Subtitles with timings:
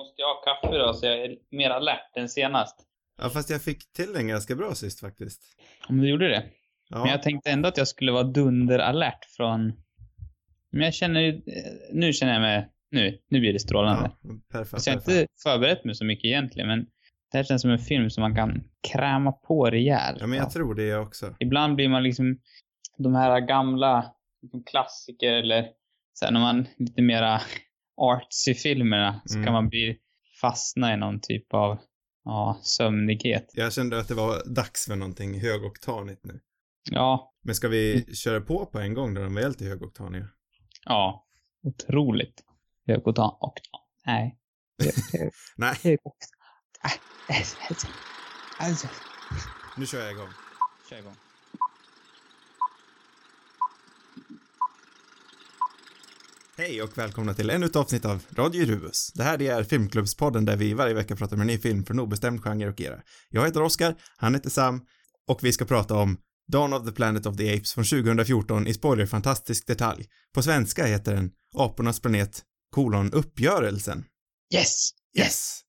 [0.00, 2.76] måste ju ha kaffe då, så jag är mer alert än senast.
[3.22, 5.42] Ja, fast jag fick till den ganska bra sist faktiskt.
[5.88, 6.44] Om du gjorde det.
[6.88, 9.72] Ja, Men jag tänkte ändå att jag skulle vara dunderalert från...
[10.72, 11.40] Men jag känner.
[11.92, 12.68] Nu känner jag mig...
[12.90, 14.10] Nu, nu blir det strålande.
[14.22, 14.70] ja perfekt.
[14.70, 15.20] Fast jag har perfekt.
[15.20, 16.86] inte förberett mig så mycket egentligen, men
[17.32, 20.18] det här känns som en film som man kan kräma på rejält.
[20.20, 21.34] Ja, men jag tror det också.
[21.38, 22.40] Ibland blir man liksom
[22.96, 25.68] de här gamla liksom klassiker eller
[26.12, 27.40] så här, när man lite mera
[28.00, 29.44] artsy filmerna så Mm.
[29.44, 29.98] kan man bli
[30.40, 31.78] fastna i någon typ av
[32.24, 33.50] ja, sömnighet.
[33.54, 36.40] Jag kände att det var dags för någonting högoktanigt nu.
[36.90, 40.28] Ja, Men ska vi köra på på en gång då de är lite högoktaniga?
[40.84, 41.26] ja,
[41.62, 42.44] otroligt.
[42.86, 43.80] Högoktan, oktan.
[44.06, 44.36] Nej.
[45.56, 46.30] Nej, Högoktan.
[49.76, 50.28] Nu kör jag igång.
[50.90, 51.14] kör igång.
[56.60, 59.12] Hej och välkomna till ännu ett avsnitt av Radio Rubus.
[59.12, 62.42] Det här är Filmklubbspodden där vi varje vecka pratar om en ny film från obestämd
[62.42, 63.00] genre och era.
[63.28, 64.86] Jag heter Oskar, han heter Sam
[65.28, 66.18] och vi ska prata om
[66.52, 70.06] Dawn of the Planet of the Apes från 2014 i spoilerfantastisk detalj.
[70.34, 74.04] På svenska heter den Apornas planet kolon uppgörelsen.
[74.54, 74.90] Yes!
[75.18, 75.60] Yes!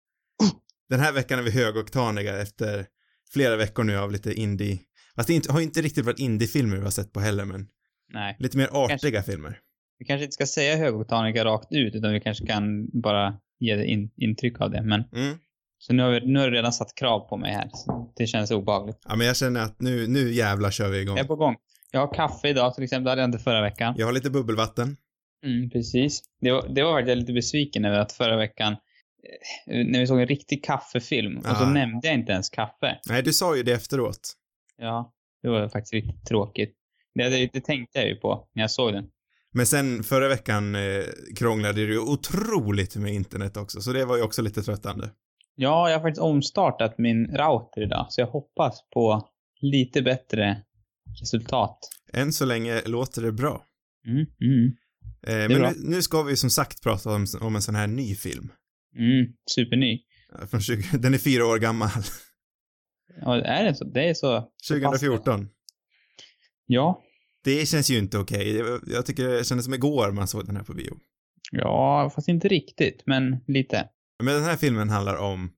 [0.90, 2.86] Den här veckan är vi högoktaniga efter
[3.34, 4.80] flera veckor nu av lite indie,
[5.16, 7.68] fast det har inte riktigt varit indiefilmer vi har sett på heller, men
[8.14, 9.60] Nej, lite mer artiga filmer.
[10.02, 14.12] Vi kanske inte ska säga högoktanika rakt ut, utan vi kanske kan bara ge in,
[14.18, 14.82] intryck av det.
[14.82, 15.38] Men Mm.
[15.80, 17.70] Så nu har, vi, nu har du redan satt krav på mig här.
[18.16, 18.98] Det känns obehagligt.
[19.08, 21.18] Ja, men jag känner att nu, nu jävlar kör vi igång.
[21.18, 21.56] Jag är på gång.
[21.92, 23.04] Jag har kaffe idag till exempel.
[23.04, 23.96] Det hade jag inte förra veckan.
[23.98, 24.98] Jag har lite bubbelvatten.
[25.46, 26.24] Mm, precis.
[26.42, 30.08] Det var, det var faktiskt jag lite besviken över att förra veckan, eh, när vi
[30.08, 33.00] såg en riktig kaffefilm, och så nämnde jag inte ens kaffe.
[33.10, 34.34] Nej, du sa ju det efteråt.
[34.78, 35.14] Ja,
[35.44, 36.76] det var faktiskt riktigt tråkigt.
[37.16, 39.10] Det, det, det tänkte jag ju på när jag såg den.
[39.54, 41.04] Men sen förra veckan eh,
[41.36, 45.10] krånglade det ju otroligt med internet också, så det var ju också lite tröttande.
[45.56, 49.30] Ja, jag har faktiskt omstartat min router idag, så jag hoppas på
[49.62, 50.62] lite bättre
[51.22, 51.78] resultat.
[52.14, 53.66] Än så länge låter det bra.
[54.08, 54.72] Mm, mm,
[55.28, 55.72] Eh, är men bra.
[55.72, 58.52] nu, nu ska vi som sagt prata om, om en sån här ny film.
[58.98, 59.26] mm.
[59.56, 60.02] Superny.
[60.50, 61.90] Från 20, den är fyra år gammal.
[63.22, 63.84] Ja, är det så?
[63.86, 64.52] Det är så?
[64.58, 65.50] så pass- 2014.
[66.66, 67.02] Ja.
[67.44, 68.56] Det känns ju inte okej.
[68.56, 70.98] Jag, jag tycker det kändes som igår man såg den här på bio.
[71.52, 73.88] Ja, fast inte riktigt, men lite.
[74.24, 75.52] Men den här filmen handlar om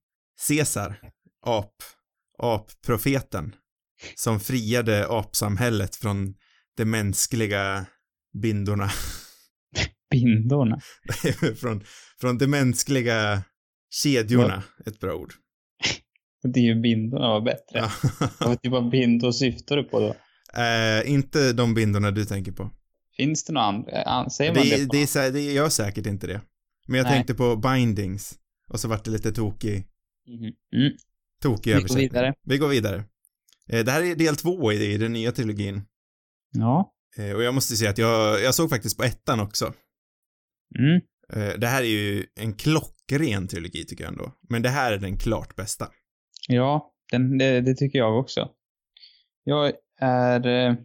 [0.47, 0.99] Caesar,
[1.45, 1.73] ap,
[2.37, 3.55] approfeten,
[4.15, 6.33] som friade apsamhället från
[6.77, 7.85] de mänskliga
[8.41, 8.89] bindorna.
[10.11, 10.79] Bindorna.
[11.59, 11.83] från,
[12.19, 13.43] från de mänskliga
[13.89, 15.33] kedjorna, ett bra ord.
[16.43, 17.79] Det är ju bindorna var bättre.
[17.79, 17.91] Ja.
[18.39, 20.15] Vad typ av bindor syftar du på då?
[20.57, 22.69] Eh, inte de bindorna du tänker på.
[23.17, 24.01] Finns det några andra?
[24.03, 26.41] an- Säger man det, Det, det, är, det gör säkert inte det.
[26.87, 27.13] Men jag Nej.
[27.13, 28.39] tänkte på bindings.
[28.69, 29.87] Och så vart det lite tokig,
[30.27, 30.53] Mhm.
[30.81, 30.93] Mm.
[31.41, 32.07] tokig Vi går översättning.
[32.09, 32.33] vidare.
[32.43, 33.03] Vi går vidare.
[33.69, 35.81] Eh, det här är del två i, i den nya trilogin.
[36.51, 36.93] Ja.
[37.17, 39.73] Eh, och jag måste säga att jag, jag såg faktiskt på ettan också.
[40.79, 41.01] Mm.
[41.33, 44.31] Eh, det här är ju en klockren trilogi tycker jag ändå.
[44.49, 45.87] Men det här är den klart bästa.
[46.47, 48.49] Ja, den, det, det tycker jag också.
[49.43, 50.47] Jag är...
[50.47, 50.75] Eh,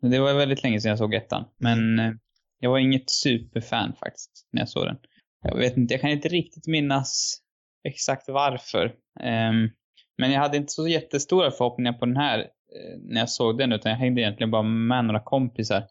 [0.00, 2.12] det var väldigt länge sedan jag såg ettan, men eh,
[2.60, 4.96] jag var inget superfan faktiskt när jag såg den.
[5.42, 7.38] Jag vet inte, jag kan inte riktigt minnas
[7.84, 8.94] exakt varför.
[9.20, 9.70] Ehm,
[10.18, 13.72] men jag hade inte så jättestora förhoppningar på den här eh, när jag såg den,
[13.72, 15.84] utan jag hängde egentligen bara med några kompisar.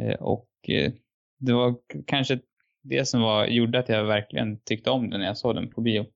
[0.00, 0.92] Eh, och eh,
[1.38, 1.74] det var
[2.06, 2.38] kanske
[2.82, 5.80] det som var, gjorde att jag verkligen tyckte om den när jag såg den på
[5.80, 6.06] bio.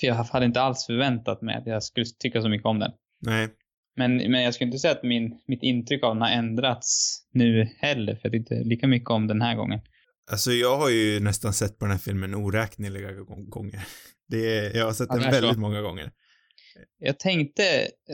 [0.00, 2.92] För jag hade inte alls förväntat mig att jag skulle tycka så mycket om den.
[3.20, 3.48] Nej.
[3.96, 7.68] Men, men jag skulle inte säga att min, mitt intryck av den har ändrats nu
[7.78, 9.80] heller, för jag tyckte lika mycket om den här gången.
[10.30, 13.84] Alltså jag har ju nästan sett på den här filmen oräkneliga gång- gånger.
[14.28, 15.30] Det är, jag har sett Ja, den så.
[15.40, 16.10] väldigt många gånger.
[16.98, 17.62] Jag tänkte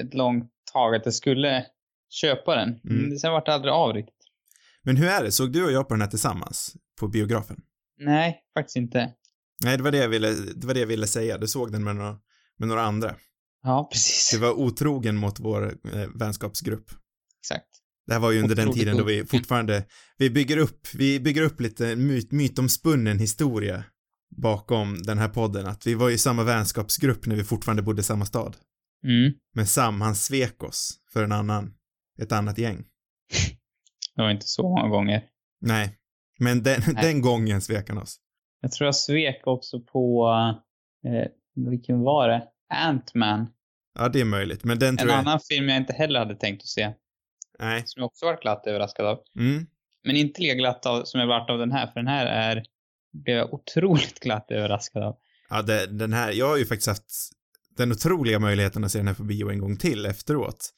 [0.00, 1.66] ett långt tag att jag skulle
[2.10, 2.69] köpa den.
[2.69, 3.03] Mm.
[3.09, 4.15] Men Sen vart det aldrig av riktigt.
[4.82, 5.32] Men hur är det?
[5.32, 6.76] Såg du och jag på den här tillsammans?
[7.00, 7.60] På biografen?
[7.98, 9.12] Nej, faktiskt inte.
[9.65, 11.38] Nej, det var det jag ville, det var det jag ville säga.
[11.38, 12.18] Du såg den med några,
[12.59, 13.16] med några andra.
[13.62, 14.30] Ja, precis.
[14.32, 15.64] Du var otrogen mot vår
[15.94, 16.91] eh, vänskapsgrupp.
[17.41, 17.68] Exakt.
[18.06, 19.84] Det här var ju under den tiden då vi fortfarande,
[20.18, 23.84] vi bygger upp, vi bygger upp lite myt, mytomspunnen historia
[24.36, 28.04] bakom den här podden, att vi var i samma vänskapsgrupp när vi fortfarande bodde i
[28.04, 28.56] samma stad.
[29.04, 29.32] Mm.
[29.54, 31.74] Men Sam, han svek oss för en annan,
[32.18, 32.76] ett annat gäng.
[34.16, 35.24] Det var inte så många gånger.
[35.60, 35.98] Nej.
[36.38, 37.04] Men den, Nej.
[37.04, 38.16] den gången svek han oss.
[38.60, 40.28] Jag tror jag svek också på,
[41.06, 41.28] eh,
[41.70, 42.52] vilken var det?
[42.72, 43.47] Ant-Man.
[43.98, 45.19] Ja, det är möjligt, men den En tror jag...
[45.19, 46.92] annan film jag inte heller hade tänkt att se.
[47.59, 47.83] Nej.
[47.86, 49.19] Som jag också varit glatt överraskad av.
[49.39, 49.66] Mm.
[50.04, 52.65] Men inte lika glatt av, som jag varit av den här, för den här är,
[53.24, 55.16] blev jag otroligt glatt överraskad av.
[55.48, 57.30] Ja, det, den här, jag har ju faktiskt haft
[57.77, 60.71] den otroliga möjligheten att se den här på bio en gång till efteråt.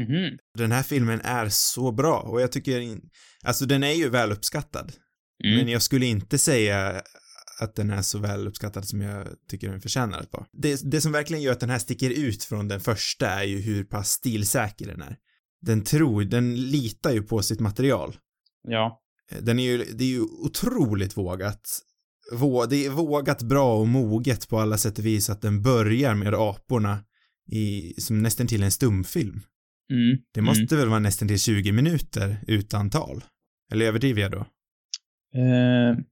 [0.00, 0.38] Mhm.
[0.58, 2.98] Den här filmen är så bra och jag tycker,
[3.44, 4.92] alltså den är ju väl uppskattad.
[5.44, 5.56] Mm.
[5.56, 7.02] Men jag skulle inte säga
[7.60, 10.46] att den är så väl uppskattad som jag tycker den förtjänar att vara.
[10.52, 13.60] Det, det som verkligen gör att den här sticker ut från den första är ju
[13.60, 15.16] hur pass stilsäker den är.
[15.60, 18.16] Den tror, den litar ju på sitt material.
[18.68, 19.00] Ja.
[19.40, 21.78] Den är ju, det är ju otroligt vågat.
[22.32, 26.14] Vå, det är vågat bra och moget på alla sätt och vis att den börjar
[26.14, 27.04] med aporna
[27.52, 29.40] i, som nästan till en stumfilm.
[29.92, 30.18] Mm.
[30.34, 33.24] Det måste väl vara nästan till 20 minuter utan tal?
[33.72, 34.46] Eller överdriver jag då?
[35.34, 36.04] Mm.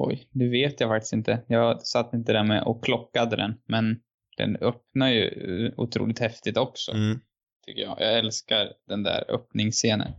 [0.00, 1.44] Oj, det vet jag faktiskt inte.
[1.48, 4.00] Jag satt inte där med och klockade den, men
[4.36, 5.24] den öppnar ju
[5.66, 7.20] eh, otroligt häftigt också, Mm.
[7.66, 7.96] tycker jag.
[8.00, 10.12] Jag älskar den där öppningsscenen.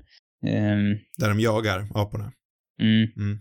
[0.45, 2.31] Ehm, Där de jagar aporna.
[2.81, 3.09] mm.
[3.17, 3.39] Mm.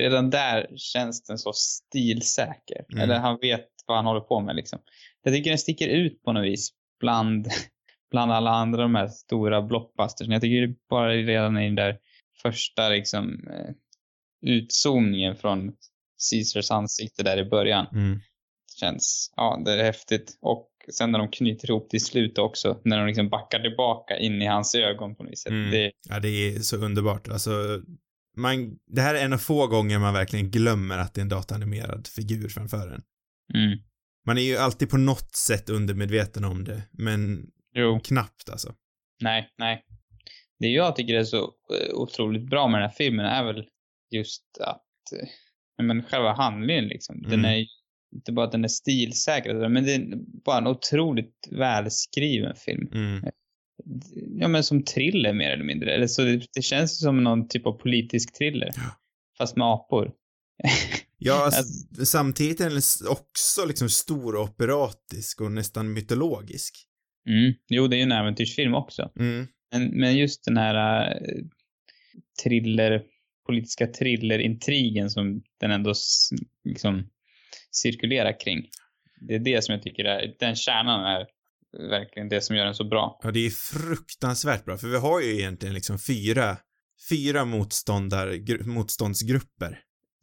[0.00, 2.84] Redan där känns den så stilsäker.
[2.92, 3.02] Mm.
[3.04, 4.78] Eller han vet vad han håller på med liksom.
[5.22, 6.70] Jag tycker den sticker ut på något vis
[7.00, 7.48] bland,
[8.10, 10.32] bland alla andra de här stora blockbustersen.
[10.32, 11.98] Jag tycker det bara redan i den där
[12.42, 13.70] första liksom eh,
[14.42, 15.72] utzoomningen från
[16.30, 18.20] Caesars ansikte där i början Mm.
[18.80, 20.38] känns, ja det är häftigt.
[20.40, 24.42] Och sen när de knyter ihop till slut också, när de liksom backar tillbaka in
[24.42, 25.46] i hans ögon på något vis.
[25.46, 25.70] Mm.
[25.70, 27.28] Det, Ja, det är så underbart.
[27.28, 27.50] Alltså,
[28.36, 31.28] man, det här är en av få gånger man verkligen glömmer att det är en
[31.28, 33.02] dataanimerad figur framför en.
[33.54, 33.78] mm.
[34.26, 38.00] Man är ju alltid på något sätt undermedveten om det, men Jo.
[38.04, 38.74] knappt alltså.
[39.22, 39.84] Nej, nej.
[40.58, 43.64] Det jag tycker är så eh, otroligt bra med den här filmen är väl
[44.10, 47.22] just att, eh, men själva handlingen liksom.
[47.22, 47.44] Den Mm.
[47.44, 47.66] är ju
[48.14, 52.88] inte bara att den är stilsäker, men det är bara en otroligt välskriven film.
[52.92, 53.24] Mm.
[54.40, 55.94] Ja men som thriller mer eller mindre.
[55.94, 58.70] Eller så det, det känns som någon typ av politisk thriller.
[58.76, 58.96] Ja.
[59.38, 60.12] Fast med apor.
[61.22, 62.80] Ja, alltså, samtidigt är den
[63.10, 66.74] också liksom stor och operatisk och nästan mytologisk.
[67.28, 67.54] Mm.
[67.68, 69.10] Jo, det är ju en äventyrsfilm också.
[69.18, 69.46] Mm.
[69.72, 71.44] Men, men just den här eh,
[72.42, 73.02] thriller,
[73.46, 75.92] politiska thrillerintrigen som den ändå
[76.64, 77.08] liksom
[77.70, 78.68] cirkulerar kring.
[79.28, 81.26] Det är det som jag tycker är, den kärnan är
[81.90, 83.20] verkligen det som gör den så bra.
[83.22, 86.56] Ja, det är fruktansvärt bra, för vi har ju egentligen liksom fyra,
[87.10, 89.78] fyra motståndar, gru, motståndsgrupper.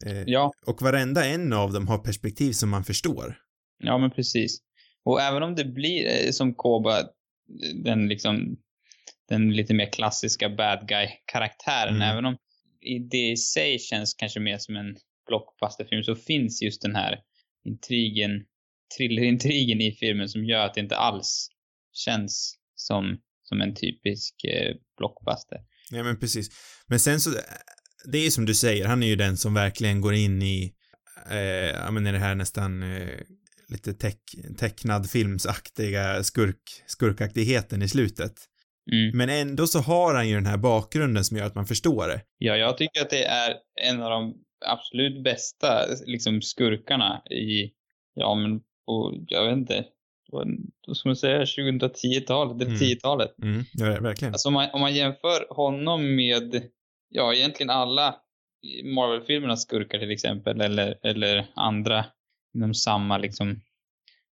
[0.06, 3.38] Eh, Ja, Och varenda en av dem har perspektiv som man förstår.
[3.84, 4.58] ja men precis.
[5.04, 7.04] Och även om det blir eh, som Koba,
[7.84, 8.58] den liksom,
[9.30, 12.02] den lite mer klassiska bad guy-karaktären, Mm.
[12.12, 12.38] även om
[13.12, 14.98] det i sig känns kanske mer som en
[15.28, 17.20] blockbusterfilm så finns just den här
[17.66, 18.46] intrigen,
[18.98, 21.50] thrillerintrigen i filmen som gör att det inte alls
[21.94, 25.58] känns som, som en typisk eh, blockbuster.
[25.92, 26.50] Nej men precis.
[26.88, 27.44] Men sen så, eh,
[28.12, 30.74] det är ju som du säger, han är ju den som verkligen går in i,
[31.30, 31.38] eh,
[31.70, 33.20] ja men i det här nästan eh,
[33.70, 34.22] lite teck,
[34.58, 38.34] tecknad filmsaktiga skurk, skurkaktigheten i slutet.
[38.92, 39.18] Mm.
[39.18, 42.22] Men ändå så har han ju den här bakgrunden som gör att man förstår det.
[42.38, 44.34] Ja, jag tycker att det är en av de
[44.66, 47.72] absolut bästa liksom skurkarna i,
[48.14, 49.86] ja men på, jag vet inte,
[50.94, 52.80] ska man säga, 2010-talet, eller Mm.
[52.80, 53.36] 10-talet.
[53.44, 54.34] Mm, ja, verkligen.
[54.34, 56.64] Alltså om man, om man jämför honom med,
[57.10, 58.16] ja egentligen alla
[58.84, 62.06] Marvel-filmernas skurkar till exempel, eller, eller andra
[62.56, 63.62] inom samma liksom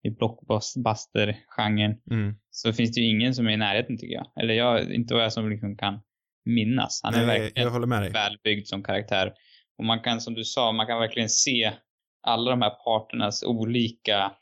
[0.03, 2.35] i blockbuster-genren, Mm.
[2.51, 4.27] så finns det ju ingen som är i närheten tycker jag.
[4.43, 6.01] Eller jag, inte vad jag som liksom kan
[6.45, 7.01] minnas.
[7.03, 8.11] Han är Nej, verkligen med dig.
[8.11, 9.33] välbyggd som karaktär.
[9.79, 11.73] Och man kan, som du sa, man kan verkligen se
[12.23, 14.33] alla de här parternas olika,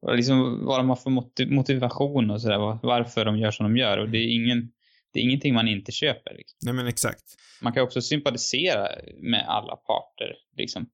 [0.00, 3.64] vad liksom, vad de har för motiv- motivation och sådär, var- varför de gör som
[3.64, 3.98] de gör.
[3.98, 4.72] Och det är ingen,
[5.12, 6.34] det är ingenting man inte köper.
[6.36, 6.56] Liksom.
[6.62, 7.22] Nej men exakt.
[7.62, 8.88] Man kan också sympatisera
[9.22, 10.86] med alla parter, liksom.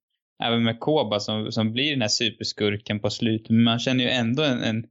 [0.42, 3.50] Även med Koba som, som blir den här superskurken på slutet.
[3.50, 4.85] Men man känner ju ändå en, en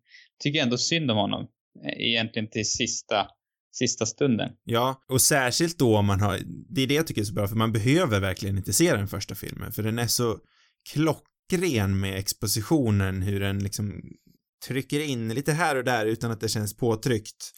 [0.43, 1.47] tycker ändå synd om honom.
[1.85, 3.27] Eh, egentligen till sista,
[3.71, 4.49] sista stunden.
[4.63, 7.47] Ja, och särskilt då om man har, det är det jag tycker är så bra,
[7.47, 10.37] för man behöver verkligen inte se den första filmen, för den är så
[10.93, 14.01] klockren med expositionen, hur den liksom
[14.67, 17.51] trycker in lite här och där utan att det känns påtryckt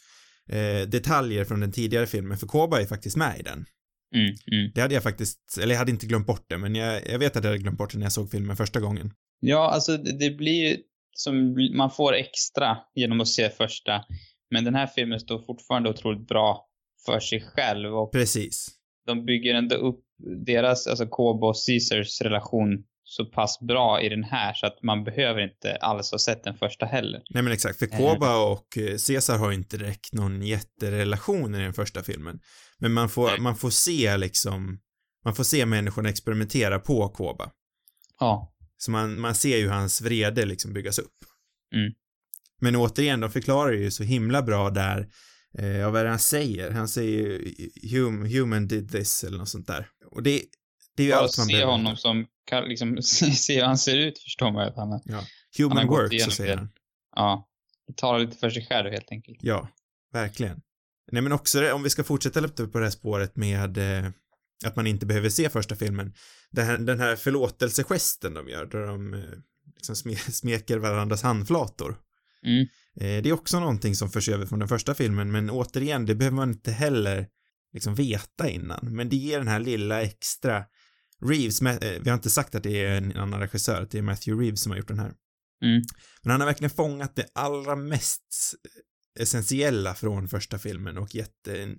[0.48, 3.66] eh, detaljer från den tidigare filmen, för Koba är faktiskt med i den.
[4.14, 4.72] Mm, mm.
[4.74, 7.36] Det hade jag faktiskt, eller jag hade inte glömt bort det, men jag, jag vet
[7.36, 9.10] att jag hade glömt bort det när jag såg filmen första gången.
[9.40, 10.76] Ja, alltså det det blir ju
[11.12, 14.04] som man får extra genom att se första.
[14.50, 16.68] Men den här filmen står fortfarande otroligt bra
[17.06, 18.68] för sig själv och Precis.
[19.06, 20.04] de bygger ändå upp
[20.46, 25.04] deras, alltså Kobo och Caesars relation så pass bra i den här så att man
[25.04, 27.22] behöver inte alls ha sett den första heller.
[27.30, 31.72] Nej men exakt, för Koba och eh, Caesar har inte direkt någon jätterelation i den
[31.72, 32.40] första filmen.
[32.78, 33.40] Men man får, Nej.
[33.40, 34.78] man får se liksom,
[35.24, 37.50] man får se människorna experimentera på Koba.
[38.20, 38.54] Ja.
[38.76, 41.18] Så man, man ser ju hans vrede liksom byggas upp.
[41.74, 41.92] Mm.
[42.60, 45.08] Men återigen, de förklarar ju så himla bra där,
[45.58, 46.70] eh, ja, vad är det han säger?
[46.70, 47.40] Han säger
[47.82, 49.88] ju hum, human did this eller något sånt där.
[50.10, 50.42] Och det,
[50.96, 52.00] det är ju Bara allt man se behöver honom veta.
[52.00, 55.00] som, kan liksom, se hur han ser ut förstår man att han.
[55.04, 55.14] Ja.
[55.14, 55.24] Han
[55.58, 56.68] Human har gått work, så säger han.
[57.16, 57.48] Ja.
[57.86, 59.38] Det talar lite för sig själv helt enkelt.
[59.40, 59.68] Ja,
[60.12, 60.62] verkligen.
[61.12, 64.10] Nej men också det, om vi ska fortsätta lite på det här spåret med eh,
[64.64, 66.14] att man inte behöver se första filmen.
[66.50, 69.20] Den här, den här förlåtelsegesten de gör, där de eh,
[69.74, 71.96] liksom sme, smeker varandras handflator.
[72.46, 72.60] Mm.
[72.96, 76.14] Eh, det är också någonting som förs över från den första filmen, men återigen, det
[76.14, 77.26] behöver man inte heller
[77.72, 78.96] liksom veta innan.
[78.96, 80.64] Men det ger den här lilla extra
[81.28, 84.02] Reeves, eh, vi har inte sagt att det är en annan regissör, att det är
[84.02, 85.12] Matthew Reeves som har gjort den här.
[85.64, 85.82] Mm.
[86.22, 88.22] Men han har verkligen fångat det allra mest
[89.20, 91.76] essentiella från första filmen och gett en,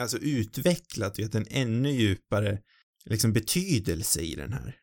[0.00, 2.58] alltså utvecklat och gett en ännu djupare
[3.04, 4.76] liksom betydelse i den här.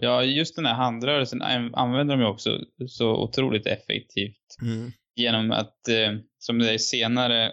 [0.00, 4.56] Ja, just den här handrörelsen an- använder de ju också så otroligt effektivt.
[4.62, 4.92] Mm.
[5.16, 7.52] Genom att, eh, som det är senare,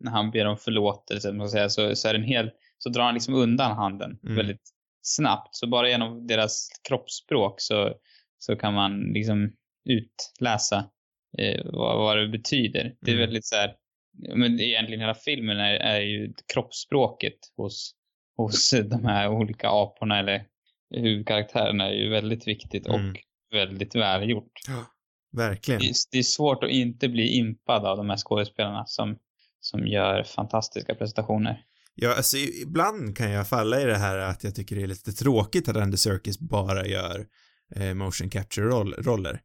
[0.00, 3.04] när han ber om förlåtelse, ska säga, så, så är det en hel, så drar
[3.04, 4.36] han liksom undan handen Mm.
[4.36, 4.62] väldigt
[5.14, 5.56] snabbt.
[5.56, 7.94] Så bara genom deras kroppsspråk så,
[8.38, 9.52] så kan man liksom
[9.88, 10.90] utläsa
[11.38, 12.94] eh, vad, vad det betyder.
[13.00, 13.26] Det är Mm.
[13.26, 13.74] väldigt så här,
[14.34, 17.94] men egentligen hela filmen är, är ju kroppsspråket hos,
[18.36, 20.44] hos de här olika aporna eller
[20.94, 23.10] huvudkaraktärerna är ju väldigt viktigt Mm.
[23.10, 23.16] och
[23.52, 24.52] väldigt välgjort.
[25.32, 25.80] Verkligen.
[25.80, 29.18] Det är, det är svårt att inte bli impad av de här skådespelarna som,
[29.60, 31.64] som gör fantastiska prestationer.
[32.00, 35.12] Ja, alltså ibland kan jag falla i det här att jag tycker det är lite
[35.12, 37.26] tråkigt att Andy Serkis bara gör
[37.76, 39.40] eh, motion capture-roller.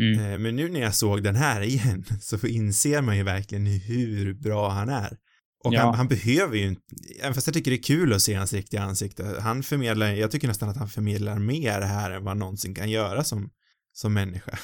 [0.00, 0.32] Mm.
[0.32, 4.34] Eh, men nu när jag såg den här igen så inser man ju verkligen hur
[4.34, 5.16] bra han är.
[5.64, 5.80] Och Ja.
[5.80, 6.82] han, han behöver ju inte,
[7.20, 10.30] även fast jag tycker det är kul att se hans riktiga ansikte, han förmedlar, jag
[10.30, 13.50] tycker nästan att han förmedlar mer här än vad han någonsin kan göra som,
[13.92, 14.58] som människa.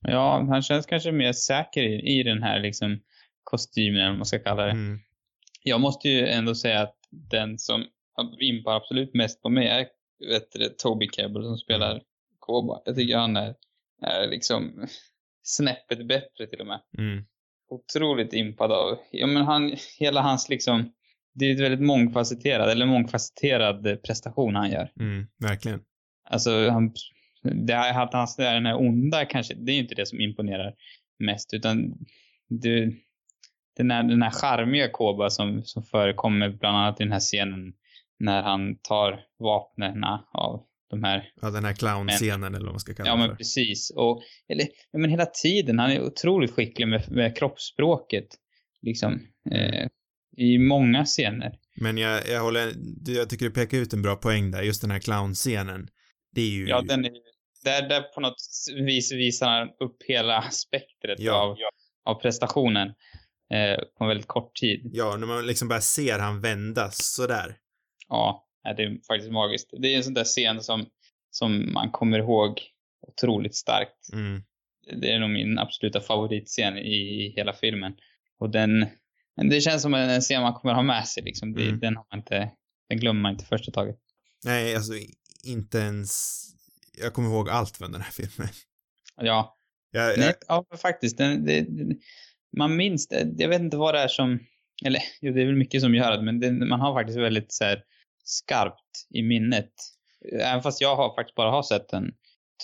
[0.00, 2.98] Ja, han känns kanske mer säker i, i den här liksom
[3.44, 4.70] kostymen, vad man ska kalla det.
[4.70, 4.98] Mm.
[5.68, 7.84] Jag måste ju ändå säga att den som
[8.40, 9.86] impar absolut mest på mig är
[10.28, 12.02] vet du, Toby Kebbell som spelar
[12.38, 12.82] Koba.
[12.84, 13.54] Jag tycker han är,
[14.02, 14.86] är liksom
[15.42, 16.80] snäppet bättre till och med.
[16.98, 17.24] Mm.
[17.70, 20.92] Otroligt impad av, ja men han, hela hans liksom,
[21.34, 24.92] det är ett väldigt mångfacetterad, eller mångfacetterad prestation han gör.
[25.00, 25.26] Mm.
[25.38, 25.80] Verkligen.
[26.30, 26.94] Alltså, han,
[27.66, 30.20] det här, att han är den här onda kanske, det är ju inte det som
[30.20, 30.74] imponerar
[31.18, 31.94] mest, utan
[32.48, 32.92] det,
[33.78, 37.72] den, här, den här charmiga Koba som, som förekommer bland annat i den här scenen
[38.18, 42.94] när han tar vapnen av de här, Ja, den här clownscenen eller vad man ska
[42.94, 43.36] kalla ja det men för.
[43.36, 48.26] precis, och, eller, ja men hela tiden, han är otroligt skicklig med, med kroppsspråket,
[48.82, 49.20] liksom,
[49.50, 49.86] eh,
[50.36, 51.52] i många scener.
[51.80, 52.72] Men jag, jag håller,
[53.06, 55.88] jag tycker du pekar ut en bra poäng där, just den här clownscenen.
[56.34, 57.10] Det är ju, Ja, den är,
[57.64, 58.36] där, där på något
[58.86, 61.32] vis visar han upp hela spektret Ja.
[61.42, 61.56] av,
[62.04, 62.88] av prestationen
[63.50, 64.90] eh, på en väldigt kort tid.
[64.92, 67.56] ja, när man liksom bara ser han vändas sådär.
[68.08, 69.70] Ja, det är faktiskt magiskt.
[69.78, 70.86] Det är en sån där scen som,
[71.30, 72.60] som man kommer ihåg
[73.06, 74.12] otroligt starkt.
[74.12, 74.42] Mm.
[75.00, 77.92] Det är nog min absoluta favoritscen i, hela filmen.
[78.38, 78.86] Och den,
[79.50, 81.54] det känns som en scen man kommer ha med sig liksom.
[81.54, 81.78] Det, Mm.
[81.80, 82.50] den, har man inte,
[82.88, 83.96] den glömmer man inte första taget.
[84.44, 84.92] Nej, alltså
[85.44, 86.42] inte ens,
[86.98, 88.48] jag kommer ihåg allt från den här filmen.
[89.16, 89.56] Ja,
[89.90, 91.18] Jag, jag, Nej, ja, faktiskt.
[91.18, 91.66] Den, det-
[92.56, 93.28] man minns det.
[93.36, 94.38] Jag vet inte vad det är som...
[94.84, 97.52] Eller jo, det är väl mycket som gör det, men det, man har faktiskt väldigt
[97.52, 97.82] så här,
[98.24, 99.70] skarpt i minnet.
[100.40, 102.12] Även fast jag har faktiskt bara har sett den,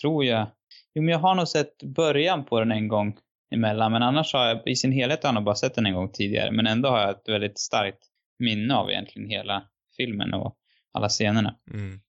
[0.00, 0.50] tror jag.
[0.95, 3.17] Jo, men jag har nog sett början på den en gång
[3.55, 5.95] emellan, men annars har jag i sin helhet har jag nog bara sett den en
[5.95, 6.53] gång tidigare.
[6.53, 7.99] Men ändå har jag ett väldigt starkt
[8.38, 9.62] minne av egentligen hela
[9.97, 10.57] filmen och
[10.93, 11.57] alla scenerna.
[11.73, 12.00] mm.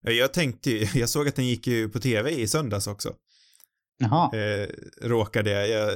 [0.00, 3.14] Jag tänkte ju, jag såg att den gick ju på tv i söndags också.
[3.98, 4.36] Jaha.
[4.38, 4.68] Eh,
[5.02, 5.92] råkade jag, jag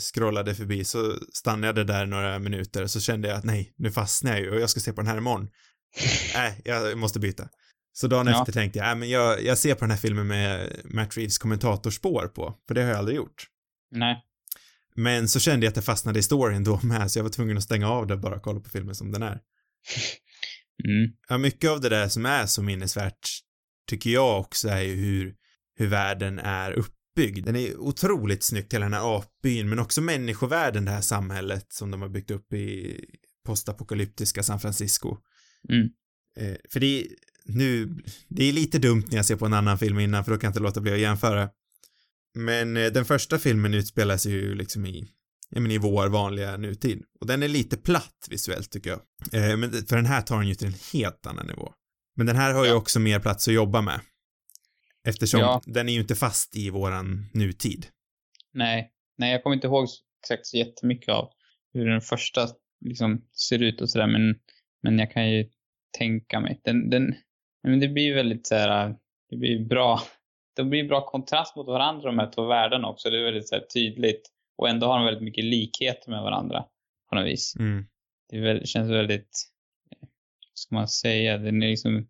[0.00, 4.30] scrollade förbi så stannade jag där några minuter så kände jag att nej, nu fastnar
[4.32, 5.48] jag ju och jag ska se på den här imorgon.
[6.34, 7.48] Nej, jag måste byta.
[7.92, 8.40] Så dagen Ja.
[8.40, 11.38] efter tänkte jag, nej men jag, jag ser på den här filmen med Matt Reeves
[11.38, 13.46] kommentatorspår på, för det har jag aldrig gjort.
[13.90, 14.24] Nej.
[14.96, 17.56] Men så kände jag att jag fastnade i storyn då med, så jag var tvungen
[17.56, 19.40] att stänga av det och bara kolla på filmen som den är.
[20.84, 21.12] Mm.
[21.28, 23.28] Ja, mycket av det där som är så minnesvärt
[23.90, 25.34] tycker jag också är ju hur,
[25.76, 26.94] hur världen är uppbyggd.
[27.16, 31.90] Den är otroligt snyggt, hela den här apbyn, men också människovärlden, det här samhället som
[31.90, 32.96] de har byggt upp i
[33.46, 35.16] postapokalyptiska San Francisco.
[35.68, 35.88] Mm.
[36.36, 37.06] Eh, för det är,
[37.44, 37.96] nu,
[38.28, 40.48] det är lite dumt när jag ser på en annan film innan, för då kan
[40.48, 41.48] jag inte låta bli att jämföra.
[42.34, 45.08] Men eh, den första filmen utspelar sig ju liksom i,
[45.50, 47.02] ja men i vår vanliga nutid.
[47.20, 49.00] Och den är lite platt visuellt tycker jag.
[49.32, 51.72] Eh, men för den här tar den ju till en helt annan nivå.
[52.16, 54.00] Men den här har ju också mer plats att jobba med.
[55.08, 55.62] Eftersom Ja.
[55.66, 57.86] den är ju inte fast i våran nutid.
[58.52, 59.88] Nej, nej jag kommer inte ihåg
[60.22, 61.30] exakt så jättemycket av
[61.72, 62.48] hur den första
[62.84, 64.40] liksom ser ut och sådär, men,
[64.82, 65.48] men jag kan ju
[65.98, 66.60] tänka mig.
[66.64, 67.14] Den, den,
[67.62, 68.96] men det blir väldigt så här,
[69.30, 70.00] det blir bra,
[70.56, 73.10] det blir bra kontrast mot varandra de här två världarna också.
[73.10, 74.22] Det är väldigt så här, tydligt
[74.56, 76.64] och ändå har de väldigt mycket likheter med varandra
[77.08, 77.56] på något vis.
[77.58, 77.86] Mm.
[78.28, 79.50] Det är väl, känns väldigt,
[79.90, 79.98] eh,
[80.50, 82.08] vad ska man säga, den är liksom,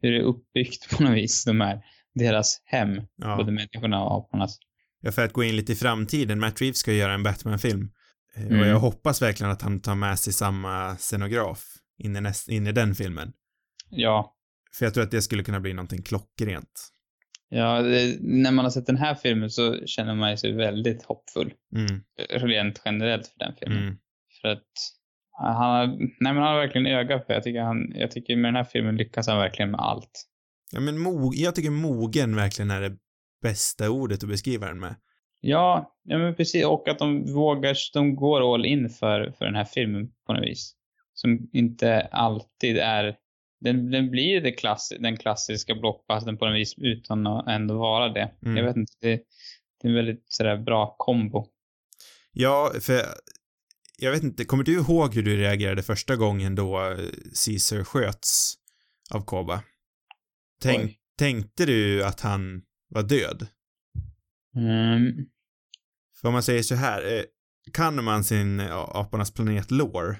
[0.00, 1.84] hur det är uppbyggt på något vis, de här,
[2.14, 3.36] deras hem, Ja.
[3.36, 4.58] både människorna och apornas.
[5.00, 7.90] ja, för att gå in lite i framtiden, Matt Reeves ska göra en Batman-film.
[8.36, 8.68] Eh, Och Mm.
[8.68, 11.64] jag hoppas verkligen att han tar med sig samma scenograf
[11.98, 13.32] in i, näst, in i den filmen.
[13.90, 14.34] Ja,
[14.78, 16.88] För jag tror att det skulle kunna bli någonting klockrent.
[17.48, 21.52] Ja, det, när man har sett den här filmen så känner man sig väldigt hoppfull.
[21.76, 23.82] Mm, Rent generellt för den filmen.
[23.82, 23.96] mm.
[24.42, 24.66] För att
[25.38, 28.48] han har, nej men han har verkligen öga för jag tycker han, jag tycker med
[28.48, 30.24] den här filmen lyckas han verkligen med allt.
[30.74, 32.96] Ja, men mo jag tycker mogen verkligen är det
[33.42, 34.94] bästa ordet att beskriva den med.
[35.40, 36.64] Ja, ja men precis.
[36.64, 40.44] Och att de vågar, de går all in för, för den här filmen på något
[40.44, 40.74] vis.
[41.14, 43.16] Som inte alltid är,
[43.60, 48.08] den, den blir det klass, den klassiska blockbustern på något vis utan att ändå vara
[48.08, 48.30] det.
[48.42, 48.56] Mm.
[48.56, 49.16] Jag vet inte, det,
[49.82, 51.46] det är en väldigt sådär bra kombo.
[52.32, 53.02] Ja, för
[53.98, 56.96] jag vet inte, kommer du ihåg hur du reagerade första gången då eh,
[57.46, 58.54] Caesar sköts
[59.14, 59.62] av Koba?
[60.62, 60.98] Tänk, Oj.
[61.18, 63.46] tänkte du att han var död?
[64.56, 65.26] Mm.
[66.20, 67.22] För om man säger så här, eh,
[67.72, 70.18] kan man sin ja, Apornas planet lore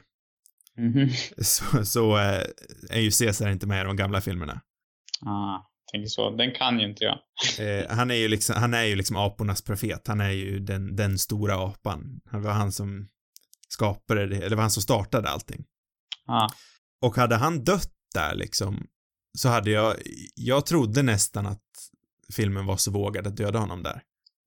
[0.79, 1.11] Mhm.
[1.45, 2.43] så, så eh,
[2.91, 4.61] är ju Caesar inte med i de gamla filmerna.
[5.27, 5.59] Ah,
[5.93, 6.31] tänker så.
[6.37, 7.19] Den kan ju inte jag.
[7.67, 10.09] Eh, han är ju liksom, han är ju liksom apornas profet.
[10.09, 12.21] Han är ju den, den stora apan.
[12.25, 13.09] Han var han som
[13.69, 15.65] skapade det, eller var han som startade allting.
[16.27, 16.49] Ah,
[17.01, 18.87] Och hade han dött där liksom,
[19.39, 19.97] så hade jag,
[20.35, 21.63] jag trodde nästan att
[22.35, 24.03] filmen var så vågad att döda honom där.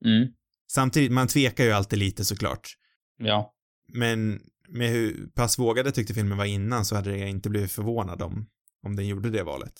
[0.06, 0.28] mm.
[0.72, 2.70] Samtidigt, man tvekar ju alltid lite såklart.
[3.18, 3.54] Ja.
[3.94, 7.72] Men med hur pass vågad jag tyckte filmen var innan så hade jag inte blivit
[7.72, 8.50] förvånad om,
[8.84, 9.74] om den gjorde det valet.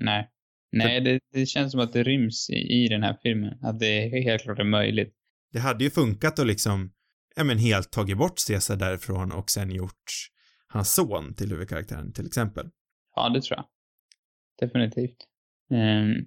[0.00, 0.30] Nej.
[0.72, 3.58] Nej, det, det känns som att det ryms i, i den här filmen.
[3.62, 5.14] Att det är helt klart är möjligt.
[5.52, 6.92] Det hade ju funkat att liksom,
[7.36, 10.30] ja men helt tagit bort Caesar därifrån och sen gjort
[10.66, 12.70] hans son till huvudkaraktären till exempel.
[13.14, 13.64] Ja, det tror jag.
[14.60, 15.16] Definitivt.
[15.70, 16.26] Um,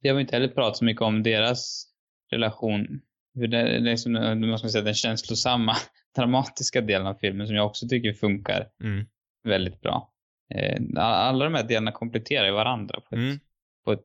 [0.00, 1.86] vi har inte heller pratat så mycket om deras
[2.30, 3.00] relation.
[3.34, 5.76] Hur det, det är liksom, man ska säga, den känslosamma,
[6.16, 9.06] dramatiska delen av filmen som jag också tycker funkar Mm.
[9.44, 10.12] väldigt bra.
[10.54, 13.38] Eh, alla de här delarna kompletterar ju varandra på ett, Mm.
[13.84, 14.00] på ett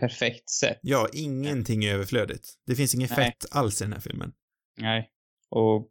[0.00, 0.78] perfekt sätt.
[0.82, 2.54] Ja, ingenting är överflödigt.
[2.66, 3.24] Det finns inget Nej.
[3.26, 4.32] fett alls i den här filmen.
[4.80, 5.10] Nej.
[5.50, 5.90] Och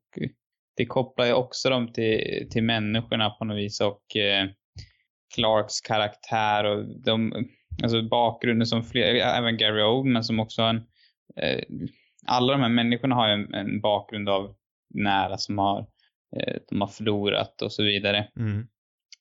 [0.78, 4.50] det kopplar ju också dem till, till människorna på något vis och eh,
[5.36, 7.34] Clarks karaktär och de,
[7.84, 10.82] alltså bakgrunden som fler, även Gary Oldman som också har en,
[11.36, 11.64] eh,
[12.26, 14.56] alla de här människorna har ju en, en bakgrund av
[14.94, 15.80] nära som har,
[16.38, 18.28] eh, de har förlorat och så vidare.
[18.40, 18.68] Mm.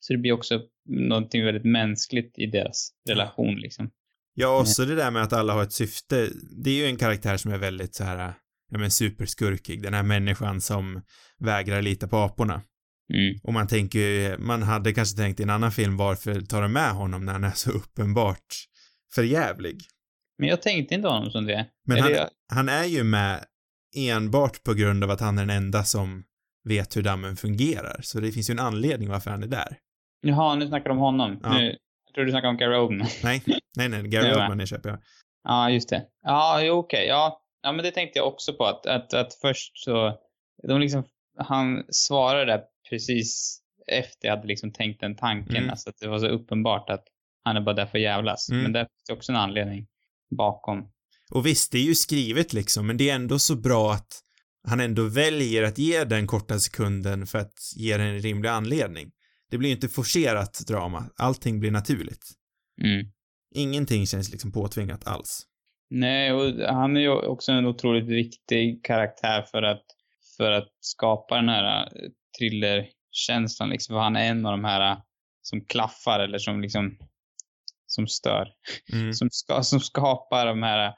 [0.00, 3.90] Så det blir också någonting väldigt mänskligt i deras relation liksom.
[4.34, 6.28] Ja, och så det där med att alla har ett syfte.
[6.64, 8.32] Det är ju en karaktär som är väldigt så här,
[8.70, 9.82] ja men superskurkig.
[9.82, 11.02] Den här människan som
[11.38, 12.62] vägrar lita på aporna.
[13.14, 13.38] Mm.
[13.42, 16.90] Och man tänker man hade kanske tänkt i en annan film, varför tar de med
[16.90, 18.46] honom när han är så uppenbart
[19.14, 19.80] förjävlig?
[20.38, 21.66] Men jag tänkte inte honom som det.
[21.86, 23.44] Men han, jag- han är ju med
[23.96, 26.24] enbart på grund av att han är den enda som
[26.68, 28.00] vet hur dammen fungerar.
[28.02, 29.78] Så det finns ju en anledning varför han är där.
[30.20, 31.40] Jaha, nu snackar du om honom.
[31.42, 31.52] Ja.
[31.54, 33.08] Nu, jag tror du snackar om Gary Oldman.
[33.24, 33.42] Nej,
[33.76, 34.30] nej, nej, Gary.
[34.32, 34.98] Oldman är köper jag.
[35.44, 36.04] Ja, just det.
[36.22, 37.06] Ja, jo, okej.
[37.08, 37.42] Ja.
[37.62, 38.64] ja, men det tänkte jag också på.
[38.64, 40.18] Att, att, att först så...
[40.68, 41.04] De liksom,
[41.38, 45.56] han svarade där precis efter jag hade liksom tänkt den tanken.
[45.56, 45.70] Mm.
[45.70, 47.04] Alltså det var så uppenbart att
[47.44, 48.48] han är bara där för att jävlas.
[48.50, 48.62] Mm.
[48.62, 49.86] Men där finns det också en anledning
[50.36, 50.90] bakom.
[51.30, 54.22] Och visst, det är ju skrivet liksom, men det är ändå så bra att
[54.68, 59.10] han ändå väljer att ge den korta sekunden för att ge den en rimlig anledning.
[59.50, 62.24] Det blir ju inte forcerat drama, allting blir naturligt.
[62.82, 63.06] Mm.
[63.54, 65.42] Ingenting känns liksom påtvingat alls.
[65.90, 69.84] Nej, och han är ju också en otroligt viktig karaktär för att,
[70.36, 73.70] för att skapa den här eh, thrillerkänslan.
[73.70, 74.98] Liksom, för han är en av de här eh,
[75.42, 76.98] som klaffar eller som liksom
[77.86, 78.48] som stör.
[78.92, 79.12] Mm.
[79.12, 80.86] Som, ska, som skapar de här...
[80.86, 80.92] eh,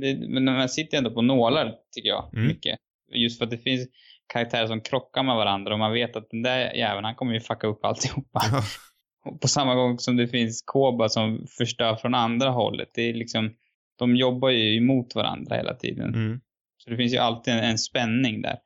[0.00, 2.46] Det, men man sitter ändå på nålar, tycker jag, Mm.
[2.46, 2.78] mycket.
[3.14, 3.88] Just för att det finns
[4.32, 7.40] karaktärer som krockar med varandra och man vet att den där jäveln, han kommer ju
[7.40, 8.40] fucka upp alltihopa.
[8.52, 8.62] Ja,
[9.30, 12.88] Och på samma gång som det finns Koba som förstör från andra hållet.
[12.94, 13.54] Det är liksom,
[13.98, 16.14] de jobbar ju emot varandra hela tiden.
[16.14, 16.40] mm.
[16.78, 18.58] Så det finns ju alltid en, en spänning där.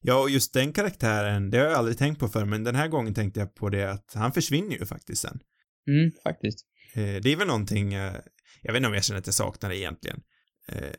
[0.00, 2.88] Ja, och just den karaktären, det har jag aldrig tänkt på förr, men den här
[2.88, 5.40] gången tänkte jag på det att han försvinner ju faktiskt sen.
[5.88, 6.66] Mm, faktiskt.
[6.94, 8.14] Eh, det är väl någonting, eh,
[8.62, 10.20] Jag vet inte om jag känner att jag saknar det egentligen.
[10.68, 10.90] Eh,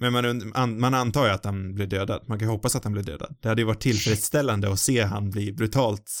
[0.00, 2.24] men man, an, man antar ju att han blir dödad.
[2.28, 3.36] Man kan ju hoppas att han blir dödad.
[3.40, 6.12] Det hade ju varit tillfredsställande att se han bli brutalt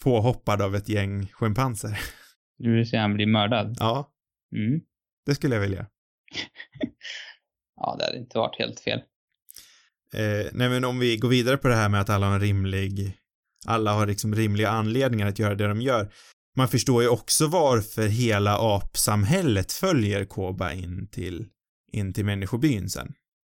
[0.00, 1.98] påhoppad av ett gäng schimpanser.
[2.58, 3.76] Du vill säga han blir mördad?
[3.78, 4.12] Ja,
[4.56, 4.80] Mm.
[5.26, 5.86] det skulle jag vilja.
[7.76, 9.00] Ja, det hade inte varit helt fel.
[10.14, 12.40] Eh, nej men om vi går vidare på det här med att alla har en
[12.40, 13.16] rimlig,
[13.66, 16.12] alla har liksom rimliga anledningar att göra det de gör.
[16.56, 21.46] Man förstår ju också varför hela apsamhället följer Koba in till,
[21.92, 23.12] in till människobyn sen.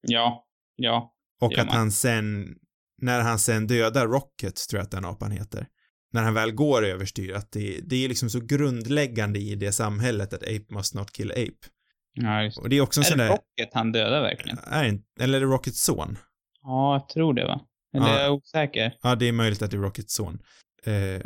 [0.08, 1.14] Ja, ja.
[1.42, 2.56] Och att han sen,
[3.02, 5.68] när han sen dödar Rocket, tror jag att den apan heter,
[6.14, 10.34] när han väl går överstyr, att det, det är liksom så grundläggande i det samhället
[10.34, 11.68] att ape must not kill ape.
[12.14, 12.58] ja just.
[12.58, 14.58] Och det är också en Är sån där, Rocket han dödar verkligen?
[14.58, 16.18] är eller är det Rockets son?
[16.64, 17.62] Ja, jag tror det va?
[17.96, 18.14] Eller Ja.
[18.14, 18.94] jag är osäker.
[19.02, 20.40] Ja, det är möjligt att det är Rockets son.
[20.84, 21.22] Eh,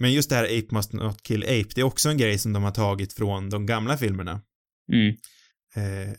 [0.00, 2.52] men just det här Ape must not kill ape, det är också en grej som
[2.52, 4.40] de har tagit från de gamla filmerna.
[4.92, 5.08] Mm.
[5.76, 6.14] Eh,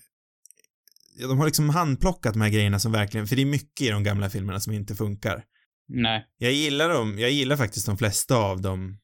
[1.27, 4.03] de har liksom handplockat de här grejerna som verkligen, för det är mycket i de
[4.03, 5.43] gamla filmerna som inte funkar.
[5.87, 6.25] Nej.
[6.37, 8.97] Jag gillar dem, jag gillar faktiskt de flesta av dem,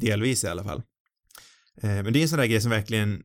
[0.00, 0.82] delvis i alla fall.
[1.82, 3.22] Eh, men det är en sån där grej som verkligen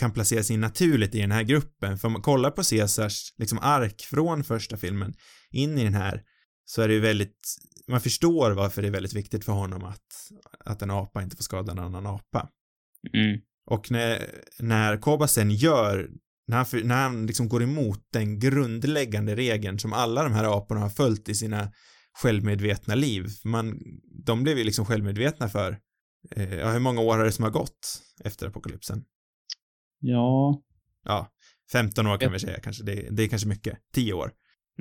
[0.00, 3.58] kan placeras in naturligt i den här gruppen, för om man kollar på Caesars liksom
[3.58, 5.14] ark från första filmen
[5.50, 6.22] in i den här,
[6.64, 7.38] så är det ju väldigt,
[7.88, 10.30] man förstår varför det är väldigt viktigt för honom att,
[10.64, 12.48] att en apa inte får skada en annan apa.
[13.14, 13.40] Mm.
[13.70, 16.10] Och när, när Koba sen gör,
[16.48, 20.58] när han, för- när han liksom går emot den grundläggande regeln som alla de här
[20.58, 21.72] aporna har följt i sina
[22.22, 23.26] självmedvetna liv.
[23.44, 23.80] Man,
[24.26, 25.78] de blev ju liksom självmedvetna för,
[26.30, 29.04] eh, ja, hur många år har det som har gått efter apokalypsen?
[30.00, 30.62] Ja,
[31.04, 31.32] Ja,
[31.72, 33.78] 15 år kan vi säga kanske, det, det är kanske mycket.
[33.94, 34.32] 10 år.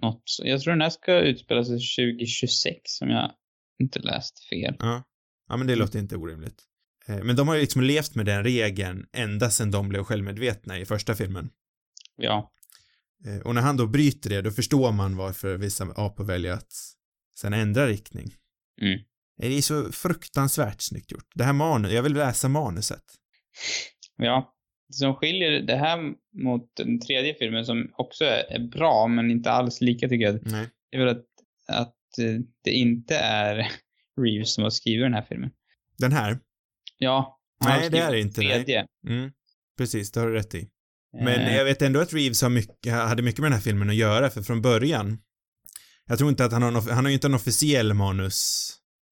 [0.02, 0.24] något.
[0.44, 3.32] Jag tror den här ska utspela sig 2026 om jag
[3.80, 4.76] inte läst fel.
[4.80, 5.04] Ja.
[5.50, 6.64] Ja, men det låter inte orimligt.
[7.08, 10.80] Eh, men de har ju liksom levt med den regeln ända sedan de blev självmedvetna
[10.80, 11.50] i första filmen.
[12.16, 12.52] Ja.
[13.26, 16.74] Eh, Och när han då bryter det, då förstår man varför vissa apor väljer att
[17.36, 18.34] sen ändra riktning.
[18.82, 18.94] Mm.
[19.42, 21.28] Eh, Det är så fruktansvärt snyggt gjort.
[21.36, 23.04] Det här manus, jag vill läsa manuset.
[24.18, 24.56] Ja.
[24.90, 29.52] Det som skiljer det här mot den tredje filmen som också är, bra men inte
[29.52, 30.40] alls lika tycker jag.
[30.46, 30.70] Nej.
[30.92, 31.26] Det är väl att,
[31.68, 33.72] att eh, det inte är
[34.22, 35.50] Reeves som har skrivit den här filmen.
[35.98, 36.40] Den här?
[36.98, 37.40] Ja.
[37.66, 38.42] Nej, det är det inte.
[38.42, 38.86] Tredje.
[39.08, 39.32] Mm.
[39.78, 40.70] Precis, det har du rätt i.
[41.14, 43.90] Men Eh, jag vet ändå att Reeves har mycket, hade mycket med den här filmen
[43.90, 45.18] att göra, för från början,
[46.06, 48.72] jag tror inte att han har, en han har ju inte en officiell manus,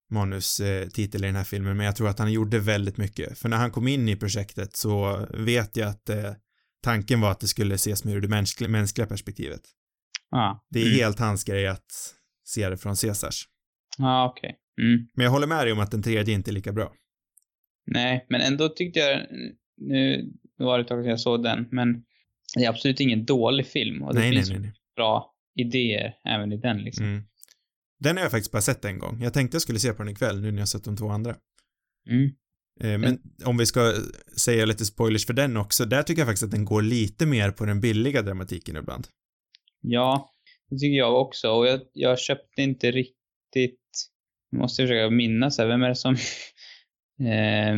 [0.10, 3.40] manustitel i den här filmen, men jag tror att han gjorde väldigt mycket.
[3.40, 6.34] För när han kom in i projektet så vet jag att eh,
[6.84, 9.62] tanken var att det skulle ses mer ur det mänskliga, mänskliga perspektivet.
[10.32, 10.66] Ja.
[10.70, 10.98] Det är mm.
[10.98, 12.16] helt hans grej att
[12.46, 13.48] se det från Caesars.
[13.98, 14.56] Ja, okej.
[14.82, 15.08] Mm.
[15.14, 16.94] Men jag håller med dig om att den tredje inte är lika bra.
[17.86, 19.22] Nej, men ändå tyckte jag,
[19.78, 22.04] nu var det ett tag sedan jag såg den, men
[22.56, 24.04] det är absolut ingen dålig film.
[24.04, 24.74] Och det Nej, nej, finns nej, nej.
[24.96, 27.06] bra idéer även i den liksom.
[27.06, 27.24] Mm.
[28.00, 29.22] Den har jag faktiskt bara sett en gång.
[29.22, 31.36] Jag tänkte jag skulle se på den ikväll, nu när jag sett de två andra.
[32.10, 32.30] Mm.
[32.80, 33.94] Eh, Men om vi ska
[34.38, 37.52] säga lite spoilers för den också, där tycker jag faktiskt att den går lite mer
[37.52, 39.08] på den billiga dramatiken ibland.
[39.82, 40.32] Ja,
[40.70, 41.50] det tycker jag också.
[41.50, 43.80] Och jag, jag köpte inte riktigt,
[44.50, 46.14] jag måste försöka minnas här, vem är det som,
[47.20, 47.76] eh,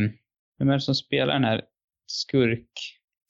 [0.58, 1.62] vem är det som spelar den här
[2.06, 2.70] skurk?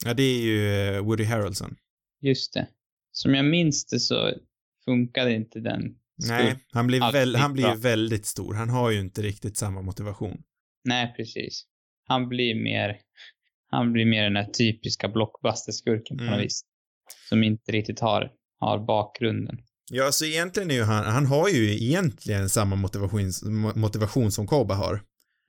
[0.04, 1.76] Ja, det är ju eh, Woody Harrelson.
[2.20, 2.68] Just det.
[3.12, 4.34] Som jag minns det så
[4.84, 8.54] funkade inte den Nej, han blir, väl, han blir väldigt stor.
[8.54, 10.42] Han har ju inte riktigt samma motivation.
[10.84, 11.64] Nej, precis.
[12.08, 12.96] Han blir mer,
[13.70, 16.34] han blir mer den här typiska blockbuster-skurken på Mm.
[16.34, 16.60] något vis.
[17.28, 18.30] Som inte riktigt har,
[18.60, 19.58] har bakgrunden.
[19.92, 24.46] Ja, så egentligen är ju han, han har ju egentligen samma motivation, mo- motivation som
[24.46, 25.02] Koba har.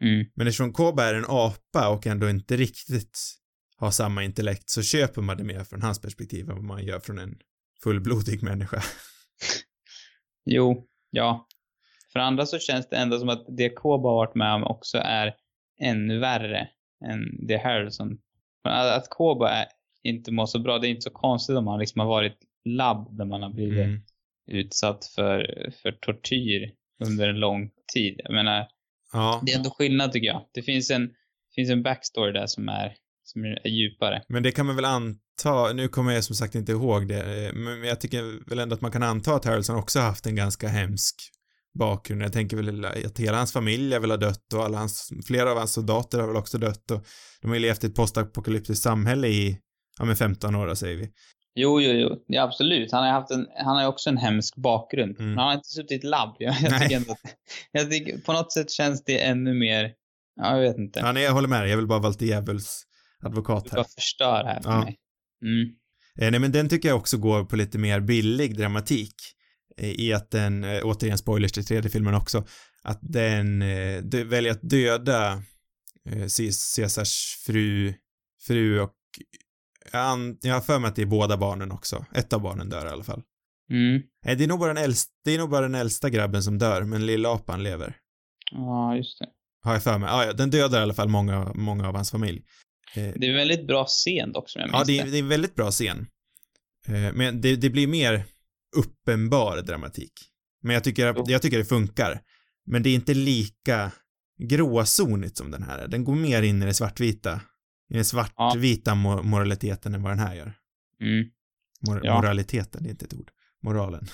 [0.03, 0.25] Mm.
[0.35, 3.19] Men eftersom Koba är en apa och ändå inte riktigt
[3.77, 6.99] har samma intellekt så köper man det mer från hans perspektiv än vad man gör
[6.99, 7.35] från en
[7.83, 8.83] fullblodig människa.
[10.45, 11.47] Jo, ja.
[12.13, 14.97] För andra så känns det ändå som att det Koba har varit med om också
[14.97, 15.35] är
[15.81, 16.69] ännu värre
[17.05, 18.17] än det Harrelson.
[18.63, 19.65] Men att Koba är,
[20.03, 23.17] inte mår så bra, det är inte så konstigt om han liksom har varit labb
[23.17, 24.01] där man har blivit Mm.
[24.47, 26.71] utsatt för, för tortyr
[27.05, 28.21] under en lång tid.
[28.23, 28.67] Jag menar,
[29.13, 30.45] Ja, det är ändå skillnad tycker jag.
[30.53, 34.23] Det finns en, det finns en backstory där som är, som är djupare.
[34.27, 35.19] men det kan man väl anta,
[35.73, 38.81] nu kommer jag som sagt inte ihåg det, eh, men jag tycker väl ändå att
[38.81, 41.15] man kan anta att Harrelson också har haft en ganska hemsk
[41.79, 42.21] bakgrund.
[42.23, 45.51] Jag tänker väl att hela hans familj är väl har dött och alla hans, flera
[45.51, 47.05] av hans soldater har väl också dött och
[47.41, 49.57] de har ju levt i ett postapokalyptiskt samhälle i,
[49.99, 51.09] ja men 15 år då, säger vi.
[51.55, 52.15] Jo, jo, jo.
[52.27, 52.91] Ja, absolut.
[52.91, 55.19] Han har haft en, han har också en hemsk bakgrund.
[55.19, 55.29] Mm.
[55.29, 56.35] Men han har inte suttit i ett labb.
[56.39, 57.15] Jag, jag tycker ändå
[57.71, 59.91] jag tycker, på något sätt känns det ännu mer,
[60.35, 60.99] ja, jag vet inte.
[60.99, 62.83] Ja, nej, jag håller med dig, jag vill bara vara lite djävuls
[63.23, 63.77] advokat Du här.
[63.77, 64.79] bara förstör här för Ja.
[64.83, 64.97] mig.
[65.41, 65.69] Mm.
[66.19, 69.15] Eh, nej men den tycker jag också går på lite mer billig dramatik.
[69.77, 72.45] Eh, I att den, eh, återigen spoilers till tredje filmen också,
[72.83, 73.59] att den
[74.09, 75.43] dö- väljer att döda
[76.37, 77.93] Caesars fru,
[78.47, 78.93] fru och
[80.41, 82.05] jag har för mig att det är båda barnen också.
[82.13, 83.21] Ett av barnen dör i alla fall.
[83.71, 84.01] Mm.
[84.25, 86.57] Nej, det är nog bara den äldsta, det är nog bara den äldsta grabben som
[86.57, 87.97] dör, men lilla apan lever.
[88.51, 89.27] Ja, just det.
[89.63, 90.09] Har jag för mig.
[90.11, 92.41] Ah, ja, den dödar i alla fall många, många av hans familj.
[92.95, 95.17] Eh, Det är en väldigt bra scen dock, som jag Ja, minns det är, det
[95.17, 96.07] är en väldigt bra scen.
[96.87, 98.23] Eh, Men det, det blir mer
[98.77, 100.11] uppenbar dramatik.
[100.63, 102.21] Men jag tycker, jag tycker det funkar.
[102.65, 103.91] Men det är inte lika
[104.49, 105.87] gråzonigt som den här är.
[105.87, 107.41] Den går mer in i det svartvita.
[107.89, 110.53] I den svartvita mo- moraliteten än vad den här gör.
[111.01, 111.29] Mm.
[111.87, 112.15] Mor- Ja.
[112.21, 113.31] Moraliteten, det är inte ett ord.
[113.63, 114.07] Moralen.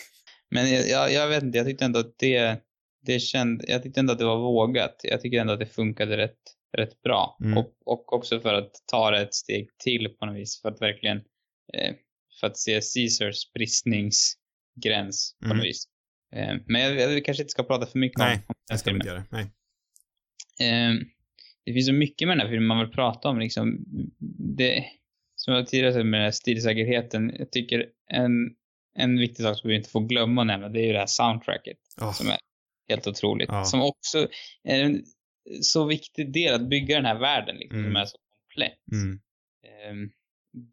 [0.50, 2.60] Men jag, jag, jag vet inte, jag tyckte ändå att det,
[3.06, 5.00] det kände, jag tyckte ändå att det var vågat.
[5.02, 6.38] Jag tycker ändå att det funkade rätt,
[6.74, 7.38] rätt bra.
[7.44, 7.58] Mm.
[7.58, 10.60] Och, och också för att ta det ett steg till på något vis.
[10.62, 11.16] För att verkligen,
[11.74, 11.94] eh,
[12.40, 15.56] för att se Caesars bristningsgräns på Mm.
[15.56, 15.84] något vis.
[16.34, 18.78] Eh, men jag, jag kanske inte ska prata för mycket Nej, om, om Det den
[18.78, 18.96] filmen.
[18.96, 19.24] inte göra.
[19.30, 19.44] Nej.
[20.60, 20.94] Eh,
[21.64, 23.38] det finns så mycket med den här filmen man vill prata om.
[23.38, 23.84] Liksom.
[24.56, 24.84] Det,
[25.36, 27.32] som jag tidigare sagt med den här stilsäkerheten.
[27.38, 28.30] Jag tycker en,
[28.98, 31.06] en viktig sak som vi inte får glömma att nämna, det är ju det här
[31.06, 31.76] soundtracket.
[32.00, 32.38] Åh, Som är
[32.88, 33.48] helt otroligt.
[33.48, 33.64] Ja.
[33.64, 34.28] Som också
[34.64, 35.04] är en
[35.62, 37.90] så viktig del att bygga den här världen liksom, Mm.
[37.92, 38.92] som är så komplett.
[38.92, 39.20] mm,
[39.90, 40.10] Um,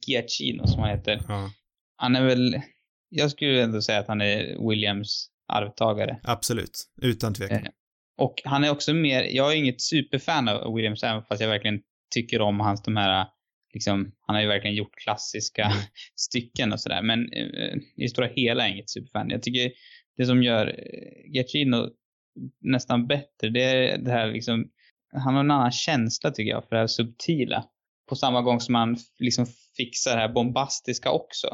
[0.08, 1.20] Giacchino som han heter.
[1.28, 1.52] ja,
[1.96, 2.62] Han är väl,
[3.10, 6.20] jag skulle ändå säga att han är Williams arvtagare.
[6.24, 6.84] absolut.
[7.02, 7.58] Utan tvekan.
[7.66, 7.72] Eh,
[8.18, 11.82] Och han är också mer, jag är inget superfan av Williams även fast jag verkligen
[12.14, 13.28] tycker om hans de här,
[13.74, 15.78] liksom, han har ju verkligen gjort klassiska Mm.
[16.16, 17.02] stycken och sådär.
[17.02, 19.30] Men eh, i det stora hela är jag inget superfan.
[19.30, 19.72] Jag tycker
[20.18, 21.90] det som gör eh, Giacchino
[22.62, 24.66] nästan bättre, det är det här liksom,
[25.14, 27.64] han har en annan känsla tycker jag för det här subtila.
[28.10, 29.46] På samma gång som han liksom
[29.78, 31.48] fixar det här bombastiska också.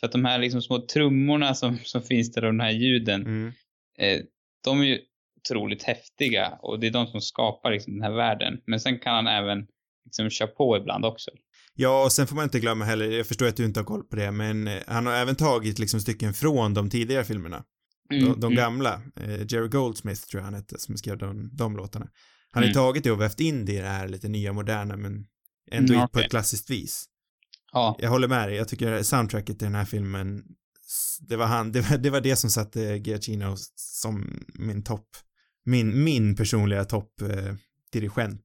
[0.00, 3.22] För att de här liksom små trummorna som, som finns där och de här ljuden,
[3.22, 3.52] Mm.
[3.98, 4.20] eh,
[4.64, 4.98] de är ju
[5.40, 8.60] otroligt häftiga och det är de som skapar liksom den här världen.
[8.66, 9.66] Men sen kan han även
[10.04, 11.30] liksom köra på ibland också.
[11.74, 14.04] Ja, och sen får man inte glömma heller, jag förstår att du inte har koll
[14.04, 17.64] på det, men eh, han har även tagit liksom stycken från de tidigare filmerna.
[18.10, 22.08] De, de gamla, eh, Jerry Goldsmith tror jag han hette, som skrev de, de låtarna.
[22.52, 22.74] Han har ju Mm.
[22.74, 25.26] tagit det och vävt in det i det här lite nya moderna, men
[25.70, 26.24] ändå Mm, på okej.
[26.24, 27.04] ett klassiskt vis.
[27.72, 30.44] Ja, Jag håller med dig, jag tycker soundtracket till den här filmen,
[31.20, 35.08] det var han, det var det, var det som satte Giacchino som min topp,
[35.64, 37.54] min, min personliga topp eh,
[37.92, 38.44] dirigent.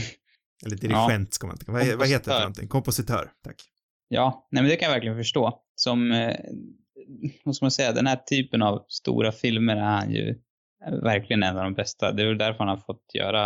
[0.66, 2.68] Eller dirigent ska man inte, vad, vad heter det för någonting?
[2.68, 3.56] Kompositör, tack.
[4.08, 4.48] ja.
[4.50, 5.60] Nej men det kan jag verkligen förstå.
[5.74, 6.36] Som, eh,
[7.44, 10.34] vad ska man säga, den här typen av stora filmer är han ju
[11.02, 12.12] verkligen en av de bästa.
[12.12, 13.42] Det är väl därför han har fått göra,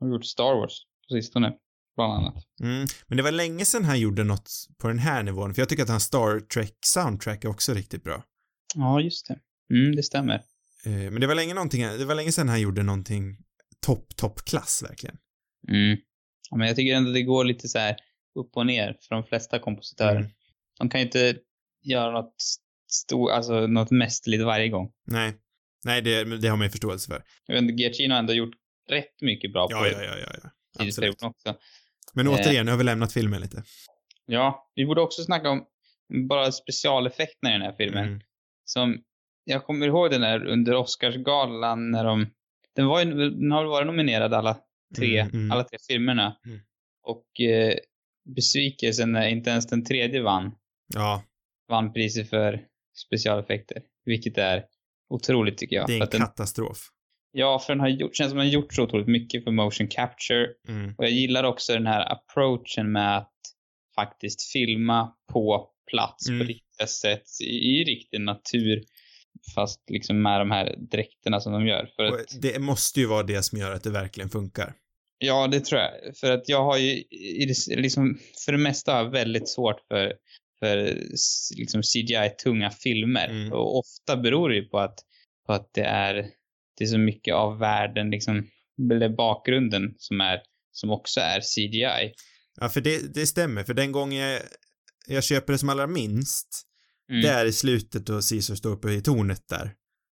[0.00, 1.52] han har gjort Star Wars på sistone,
[1.96, 2.44] bland annat.
[2.62, 5.68] Mm, men det var länge sedan han gjorde något på den här nivån, för jag
[5.68, 8.24] tycker att hans Star Trek soundtrack är också riktigt bra.
[8.74, 9.38] Ja, just det.
[9.74, 10.34] Mm, det stämmer.
[10.86, 13.36] Eh, men det var länge någonting, det var länge sedan han gjorde någonting
[13.86, 15.16] topp, toppklass verkligen.
[15.68, 15.98] Mm.
[16.50, 17.96] Ja, men jag tycker ändå det går lite så här
[18.34, 20.16] upp och ner för de flesta kompositörer.
[20.16, 20.30] Mm.
[20.78, 21.36] De kan ju inte
[21.82, 22.36] göra något
[22.90, 24.92] stort, alltså något mästerligt varje gång.
[25.06, 25.32] Nej,
[25.84, 27.22] nej det, det har man ju förståelse för.
[27.46, 28.54] Jag vet Giacchino har ändå gjort
[28.90, 30.50] rätt mycket bra Ja, på ja, ja, ja, ja.
[30.86, 31.22] Absolut.
[31.22, 31.54] också.
[32.14, 32.32] Men Eh.
[32.32, 33.62] återigen, nu har vi lämnat filmen lite.
[34.26, 35.64] Ja, vi borde också snacka om
[36.28, 38.04] bara specialeffekterna i den här filmen.
[38.08, 38.20] Mm.
[38.64, 38.98] Som,
[39.44, 42.26] jag kommer ihåg den där under Oscarsgalan när de,
[42.76, 44.56] den var ju, den har varit nominerad alla
[44.96, 45.50] tre, Mm, mm.
[45.52, 46.36] alla tre filmerna.
[46.46, 46.60] Mm.
[47.02, 47.74] Och eh,
[48.36, 50.52] besvikelsen när inte ens den tredje vann.
[50.94, 51.22] Ja,
[51.68, 52.66] vann priset för
[53.06, 53.82] specialeffekter.
[54.04, 54.64] Vilket är
[55.14, 55.86] otroligt tycker jag.
[55.86, 56.78] det är en att den, katastrof.
[57.32, 59.88] ja, för den har gjort, känns som den har gjort så otroligt mycket för motion
[59.88, 60.46] capture.
[60.68, 60.94] Mm.
[60.98, 63.32] Och jag gillar också den här approachen med att
[63.94, 66.40] faktiskt filma på plats Mm.
[66.40, 67.44] på riktiga sätt i,
[67.80, 68.84] i riktig natur.
[69.54, 71.90] Fast liksom med de här dräkterna som de gör.
[71.96, 74.74] För Och att, det måste ju vara det som gör att det verkligen funkar.
[75.18, 76.16] ja, det tror jag.
[76.16, 77.02] För att jag har ju
[77.76, 80.12] liksom, för det mesta har jag väldigt svårt för,
[80.60, 80.76] för
[81.56, 83.28] liksom CGI-tunga filmer.
[83.28, 83.52] Mm.
[83.52, 84.98] Och ofta beror det ju på att,
[85.46, 86.14] på att det är,
[86.78, 88.46] det är så mycket av världen, liksom,
[88.92, 90.40] eller bakgrunden som är,
[90.72, 92.12] som också är CGI.
[92.60, 94.40] Ja, för det, det stämmer, för den gången jag,
[95.06, 96.66] jag köper det som allra minst,
[97.10, 97.22] Mm.
[97.22, 99.72] det är i slutet då Caesar står uppe i tornet där.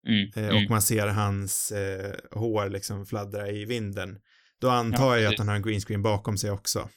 [0.09, 0.31] Mm.
[0.37, 0.65] Eh, mm.
[0.65, 4.19] och man ser hans eh, hår liksom fladdra i vinden.
[4.61, 6.89] Då antar Ja, jag att han har en green screen bakom sig också.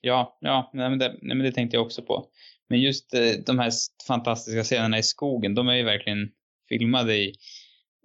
[0.00, 2.26] Ja, ja nej, men det, nej, men det tänkte jag också på.
[2.68, 3.72] Men just eh, de här
[4.06, 6.28] fantastiska scenerna i skogen, de är ju verkligen
[6.68, 7.34] filmade i,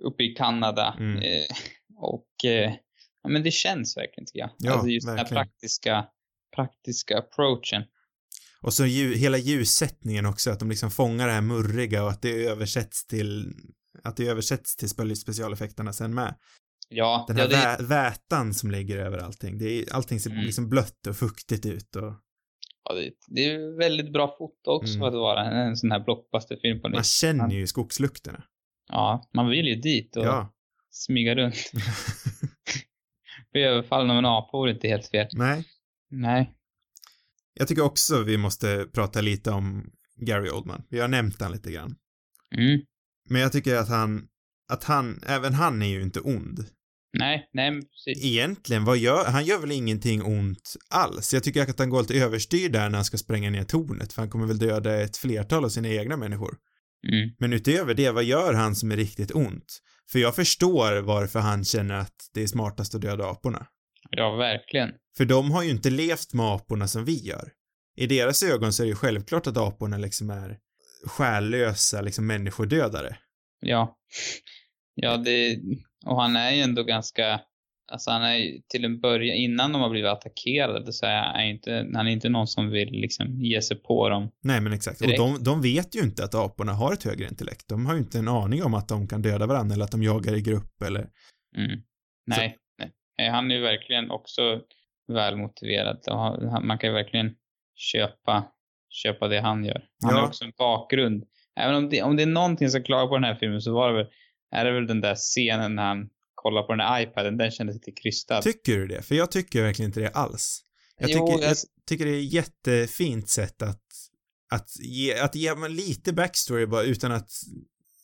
[0.03, 0.95] uppe i Kanada.
[0.99, 1.17] Mm.
[1.17, 1.45] Eh,
[1.97, 2.73] och eh,
[3.23, 4.49] ja, men det känns verkligen tycker jag.
[4.57, 5.43] Ja, alltså just den här verkligen.
[5.43, 6.05] praktiska,
[6.55, 7.83] praktiska approachen.
[8.61, 12.21] Och så ju, hela ljussättningen också, att de liksom fångar det här murriga och att
[12.21, 13.53] det översätts till,
[14.03, 16.35] att det översätts till spe- specialeffekterna sen med.
[16.89, 19.57] Ja, Den här ja, det, vä- vätan som ligger över allting.
[19.57, 20.43] Det är, allting ser Mm.
[20.45, 22.13] liksom blött och fuktigt ut och
[22.83, 24.99] ja, det, det är väldigt bra foto också Mm.
[24.99, 27.05] för att vara en, en sån här blockbusterfilm på man nytt.
[27.05, 28.43] känner ju skogslukterna.
[28.89, 30.53] Ja, man vill ju dit och Ja.
[30.91, 31.55] smyga runt.
[33.51, 35.27] Bli överfallen av en apa vore inte helt fel.
[35.33, 35.63] Nej.
[36.09, 36.53] Nej.
[37.53, 40.83] Jag tycker också vi måste prata lite om Gary Oldman.
[40.89, 41.95] Vi har nämnt han lite grann.
[42.55, 42.81] Mm.
[43.29, 44.27] Men jag tycker att han,
[44.71, 46.59] att han, även han är ju inte ond.
[47.13, 48.25] Nej, nej precis.
[48.25, 51.33] Egentligen, vad gör, han gör väl ingenting ont alls.
[51.33, 54.21] Jag tycker att han går lite överstyr där när han ska spränga ner tornet, för
[54.21, 56.57] han kommer väl döda ett flertal av sina egna människor.
[57.07, 57.29] Mm.
[57.39, 59.81] Men utöver det, vad gör han som är riktigt ont?
[60.11, 63.67] För jag förstår varför han känner att det är smartast att döda aporna.
[64.09, 64.89] Ja, verkligen.
[65.17, 67.51] För de har ju inte levt med aporna som vi gör.
[67.95, 70.57] I deras ögon så är det ju självklart att aporna liksom är
[71.05, 73.17] själlösa, liksom människodödare.
[73.59, 73.97] Ja.
[74.95, 75.59] Ja, det...
[76.05, 77.41] Och han är ju ändå ganska...
[77.91, 81.89] Alltså han är till en början, innan de har blivit attackerade, så är han inte,
[81.93, 84.31] han är inte någon som vill liksom ge sig på dem.
[84.43, 84.99] Nej men exakt.
[84.99, 85.19] Direkt.
[85.19, 87.67] Och de, de vet ju inte att aporna har ett högre intellekt.
[87.69, 90.03] De har ju inte en aning om att de kan döda varandra eller att de
[90.03, 90.99] jagar i grupp eller...
[91.57, 91.81] Mm.
[92.25, 92.91] Nej, nej.
[93.17, 94.61] Nej, Han är ju verkligen också
[95.07, 95.97] välmotiverad.
[96.63, 97.35] Man kan ju verkligen
[97.75, 98.43] köpa,
[98.89, 99.83] köpa det han gör.
[100.03, 100.19] Han Ja.
[100.21, 101.23] har också en bakgrund.
[101.59, 103.91] Även om det, om det är någonting som klagar på den här filmen så var
[103.91, 104.07] det väl,
[104.51, 107.73] är det väl den där scenen när han kollar på den där iPaden, den kändes
[107.75, 108.41] lite krystad.
[108.41, 109.01] Tycker du det?
[109.01, 110.61] För jag tycker verkligen inte det alls.
[110.97, 113.83] Jag Jo, tycker, jag jag- tycker det är ett jättefint sätt att,
[114.51, 117.29] att ge, att ge man lite backstory bara utan att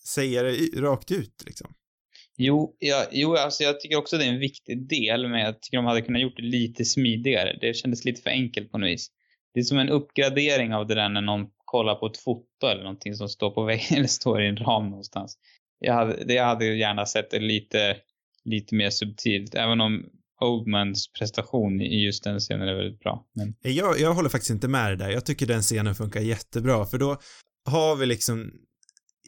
[0.07, 1.73] säga det rakt ut liksom.
[2.37, 5.77] Jo, ja, jo alltså jag tycker också det är en viktig del, men jag tycker
[5.77, 7.57] de hade kunnat gjort det lite smidigare.
[7.61, 9.07] Det kändes lite för enkelt på något vis.
[9.53, 12.83] Det är som en uppgradering av det där när någon kollar på ett foto eller
[12.83, 15.37] någonting som står på väggen eller står i en ram någonstans.
[15.79, 17.97] Jag hade, det jag hade gärna sett det lite,
[18.45, 20.05] lite mer subtilt, även om
[20.41, 23.25] Oldmans prestation i just den scenen är väldigt bra.
[23.35, 25.09] Men, eh, Jag, jag håller faktiskt inte med dig där.
[25.09, 27.17] Jag tycker den scenen funkar jättebra för då
[27.65, 28.51] har vi liksom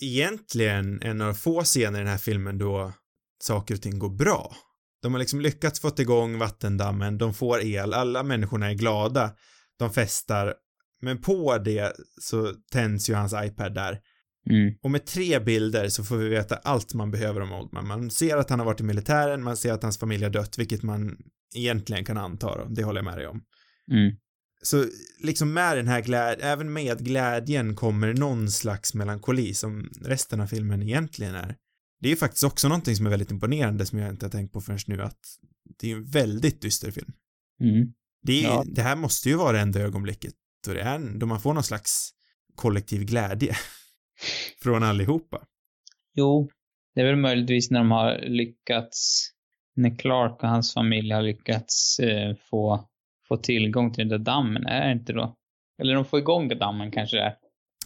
[0.02, 2.94] egentligen en av få scener i den här filmen då
[3.44, 4.56] saker och ting går bra.
[5.02, 9.32] De har liksom lyckats fått igång vattendammen, de får el, alla människorna är glada,
[9.80, 10.54] de festar,
[11.02, 14.00] men på det så tänds ju hans iPad där
[14.50, 17.88] mm, Och med tre bilder så får vi veta allt man behöver om Oldman.
[17.88, 20.58] Man ser att han har varit i militären, man ser att hans familj har dött,
[20.58, 21.18] vilket man
[21.56, 22.66] egentligen kan anta då.
[22.70, 23.42] Det håller jag med dig om.
[23.92, 24.16] mm,
[24.64, 24.86] Så
[25.20, 30.48] liksom med den här glädjen, även med glädjen kommer någon slags melankoli som resten av
[30.48, 31.56] filmen egentligen är.
[32.02, 34.54] Det är ju faktiskt också någonting som är väldigt imponerande som jag inte har tänkt
[34.54, 35.20] på förrän nu att
[35.80, 37.12] det är ju en väldigt dyster film.
[37.62, 37.94] mm.
[38.22, 38.64] Det, är, Ja.
[38.68, 40.34] det här måste ju vara det enda ögonblicket
[40.68, 42.10] då det är, då man får någon slags
[42.56, 43.56] kollektiv glädje
[44.64, 45.42] från allihopa.
[46.16, 46.50] Jo,
[46.96, 49.30] det är väl möjligtvis när de har lyckats,
[49.76, 52.90] när Clark och hans familj har lyckats eh, få,
[53.28, 55.36] få tillgång till den där dammen, är det inte då?
[55.82, 57.36] Eller de får igång dammen kanske det är.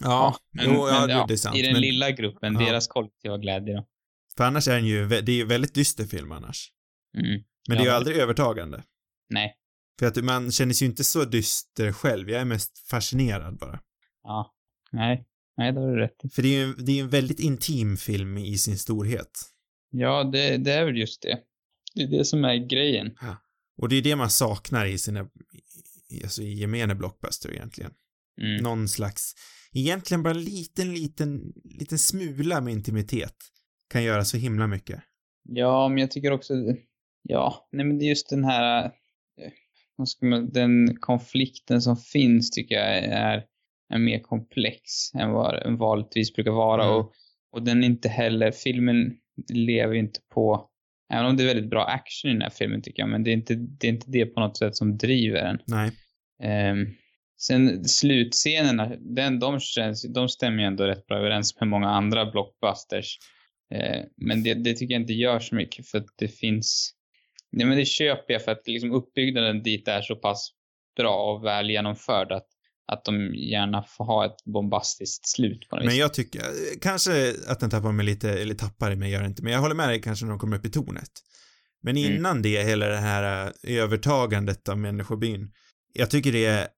[0.00, 1.56] Ja, men, jo, ja, men, det är sant.
[1.56, 2.66] I den men, lilla gruppen, Ja.
[2.66, 3.86] deras kollektiva glädje då.
[4.36, 6.70] För annars är den ju, det är ju väldigt dyster film annars.
[7.18, 7.42] Mm.
[7.68, 7.96] Men det är ju Ja.
[7.96, 8.82] aldrig övertagande.
[9.28, 9.54] Nej.
[9.98, 13.80] För att man känner sig ju inte så dyster själv, jag är mest fascinerad bara.
[14.22, 14.54] Ja.
[14.92, 15.24] Nej.
[15.56, 16.28] Nej, det har du rätt i.
[16.28, 19.30] För det är ju det är en väldigt intim film i sin storhet.
[19.90, 21.38] Ja, det, det är väl just det.
[21.94, 23.10] Det är det som är grejen.
[23.76, 25.28] Och det är det man saknar i sina,
[26.22, 27.90] alltså i gemene blockbuster egentligen.
[28.40, 28.62] Mm.
[28.62, 29.34] Någon slags,
[29.72, 33.36] egentligen bara en liten, liten, liten smula med intimitet
[33.90, 35.00] kan göra så himla mycket.
[35.48, 36.54] Ja, men jag tycker också,
[37.22, 42.98] ja, nej men det är just den här, eh, den konflikten som finns tycker jag
[42.98, 43.44] är,
[43.94, 46.96] är mer komplex än vad den vanligtvis brukar vara Mm.
[46.96, 47.12] och,
[47.52, 49.16] och den är inte heller, filmen
[49.52, 50.68] lever inte på,
[51.12, 53.30] även om det är väldigt bra action i den här filmen tycker jag, men det
[53.30, 55.58] är inte det, är inte det på något sätt som driver den.
[55.66, 55.90] Nej.
[56.42, 56.86] Ehm,
[57.40, 62.30] sen slutscenerna, den, de, känns, de stämmer ju ändå rätt bra överens med många andra
[62.30, 63.18] blockbusters.
[63.74, 66.94] Eh, men det, det tycker jag inte gör så mycket för att det finns...
[67.52, 70.50] Nej men det köper jag för att liksom uppbyggnaden dit är så pass
[70.96, 72.46] bra och väl genomförd att,
[72.92, 76.00] att de gärna får ha ett bombastiskt slut på något Men vis.
[76.00, 76.42] jag tycker,
[76.80, 79.60] kanske att den tappar mig lite, eller tappar i mig gör det inte, men jag
[79.60, 81.10] håller med dig kanske när de kommer upp i tornet.
[81.82, 82.12] Men Mm.
[82.12, 85.52] innan det, hela det här äh, övertagandet av människobyn,
[85.92, 86.68] jag tycker det är,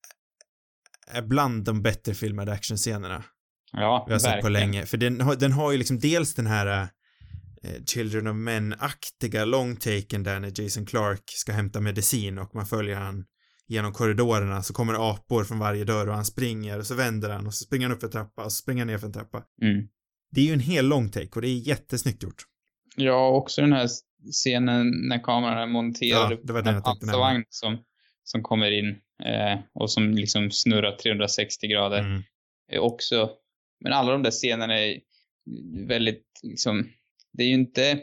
[1.11, 3.25] är bland de bättre filmade actionscenerna
[3.73, 4.87] ja, vi har sett på länge.
[4.87, 6.89] För den har, den har ju liksom dels den här
[7.63, 12.97] eh, Children of Men-aktiga longtaken där när Jason Clark ska hämta medicin och man följer
[12.97, 13.25] han
[13.69, 17.31] genom korridorerna så kommer det apor från varje dörr och han springer och så vänder
[17.31, 19.07] han och så springer han upp för en trappa och så springer han ner för
[19.07, 19.43] en trappa.
[19.63, 19.89] Mm.
[20.31, 22.43] Det är ju en hel lång take och det är jättesnyggt gjort.
[22.97, 23.89] Ja, också den här
[24.33, 27.79] scenen när kameran är monterad Ja, det var den jag tänkte pansarvagn som,
[28.25, 28.89] som kommer in
[29.25, 31.99] eh, och som liksom snurrar 360 grader.
[31.99, 32.23] Mm.
[32.73, 33.31] är också,
[33.81, 35.01] men alla de där scenerna är
[35.87, 36.89] väldigt liksom,
[37.33, 38.01] det är ju inte,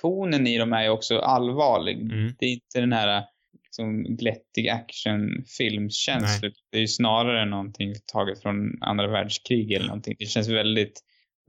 [0.00, 2.00] tonen i dem är ju också allvarlig.
[2.00, 2.34] Mm.
[2.38, 3.24] Det är inte den här
[3.72, 6.50] liksom glättig actionfilmskänsla.
[6.70, 10.16] Det är ju snarare någonting taget från andra världskrig eller någonting.
[10.18, 11.00] Det känns väldigt,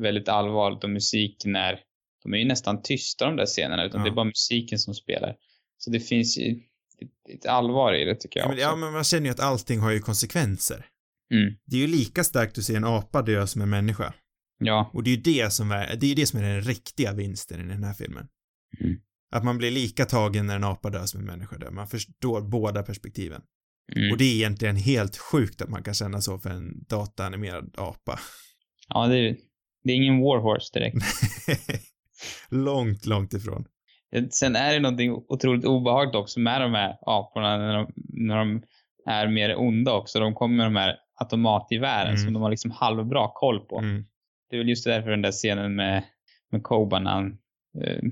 [0.02, 1.80] väldigt allvarligt och musiken är,
[2.24, 4.06] de är ju nästan tysta de där scenerna utan Ja.
[4.06, 5.36] det är bara musiken som spelar.
[5.78, 8.94] Så det finns ju ett, ett allvar i det tycker jag Ja, men, ja, men
[8.94, 10.86] man känner ju att allting har ju konsekvenser.
[11.34, 11.54] Mm.
[11.66, 14.14] Det är ju lika starkt att se en apa dö som en människa.
[14.60, 14.92] Ja.
[14.94, 17.62] Och det är ju det som är, det är det som är den riktiga vinsten
[17.62, 18.28] i den här filmen.
[18.80, 18.98] Mm.
[19.34, 21.72] Att man blir lika tagen när en apa dör som en människa dör.
[21.72, 23.42] Man förstår båda perspektiven.
[23.96, 24.12] Mm.
[24.12, 28.20] Och det är egentligen helt sjukt att man kan känna så för en dataanimerad apa.
[28.88, 29.38] Ja, det är,
[29.84, 30.98] det är ingen warhorse direkt.
[32.50, 33.66] långt, långt ifrån.
[34.32, 38.64] Sen är det någonting otroligt obehagligt också med de här aporna när de, när de
[39.06, 40.20] är mer onda också.
[40.20, 42.18] De kommer med de här automatgevären Mm.
[42.18, 43.80] som de har liksom halvbra koll på.
[43.80, 44.06] Mm.
[44.50, 46.04] Det är väl just därför den där scenen med,
[46.52, 47.38] med Koba när han, eh,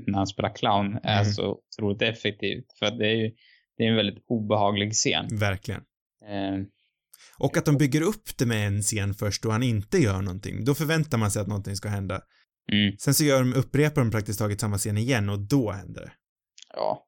[0.07, 1.33] när han spelar clown är Mm.
[1.33, 2.63] så otroligt effektiv.
[2.79, 3.31] För det är ju
[3.77, 5.27] det är en väldigt obehaglig scen.
[5.31, 5.81] Verkligen.
[6.29, 6.65] Eh,
[7.39, 10.65] Och att de bygger upp det med en scen först och han inte gör någonting.
[10.65, 12.21] Då förväntar man sig att någonting ska hända.
[12.71, 16.01] mm, Sen så gör de, upprepar de praktiskt taget samma scen igen och då händer
[16.01, 16.11] det.
[16.73, 17.07] ja.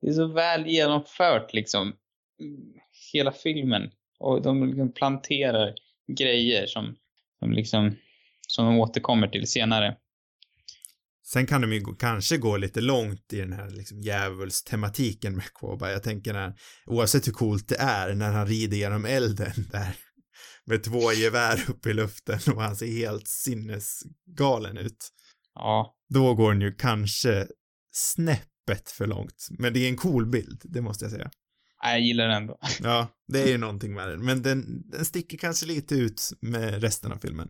[0.00, 1.92] Det- är så väl genomfört liksom.
[3.12, 3.90] Hela filmen.
[4.18, 5.74] Och de liksom planterar
[6.18, 6.96] grejer som,
[7.38, 7.96] som liksom,
[8.48, 9.96] som de återkommer till senare.
[11.26, 15.90] Sen kan de ju kanske gå lite långt i den här liksom djävulstematiken med Koba.
[15.90, 16.54] Jag tänker när,
[16.86, 19.96] oavsett hur coolt det är, när han rider genom elden där
[20.64, 25.08] med två gevär uppe i luften och han ser helt sinnesgalen ut.
[25.54, 27.46] Ja, Då går den ju kanske
[27.92, 29.48] snäppet för långt.
[29.58, 31.30] Men det är en cool bild, det måste jag säga.
[31.82, 32.58] jag gillar den ändå.
[32.82, 34.24] Ja, det är ju någonting med den.
[34.24, 37.48] Men den, den sticker kanske lite ut med resten av filmen.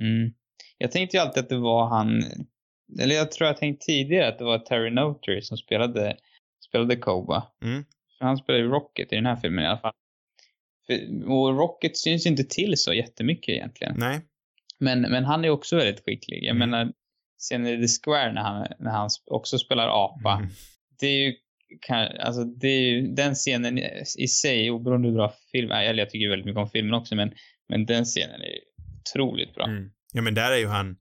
[0.00, 0.32] Mm.
[0.78, 2.24] Jag tänkte ju alltid att det var han,
[3.00, 6.16] eller jag tror jag tänkt tidigare att det var Terry Notary som spelade,
[6.68, 7.46] spelade Koba.
[7.62, 7.84] Mm.
[8.18, 9.92] För han spelar ju Rocket i den här filmen i alla fall.
[10.86, 10.94] För,
[11.30, 13.94] och Rocket syns ju inte till så jättemycket egentligen.
[13.98, 14.20] Nej.
[14.78, 16.44] Men, men han är också väldigt skicklig.
[16.44, 16.70] Jag Mm.
[16.70, 16.92] menar,
[17.38, 20.32] sen i The Square när han, när han också spelar apa.
[20.32, 20.48] Mm.
[21.00, 21.34] Det är ju,
[21.80, 23.78] kan, alltså det är ju, den scenen
[24.18, 26.94] i- sig, oberoende hur bra film är, eller jag tycker ju väldigt mycket om filmen
[26.94, 27.32] också, men,
[27.68, 28.54] men den scenen är
[29.00, 29.64] otroligt bra.
[29.66, 29.90] Mm.
[30.12, 30.96] Ja, men där är ju han,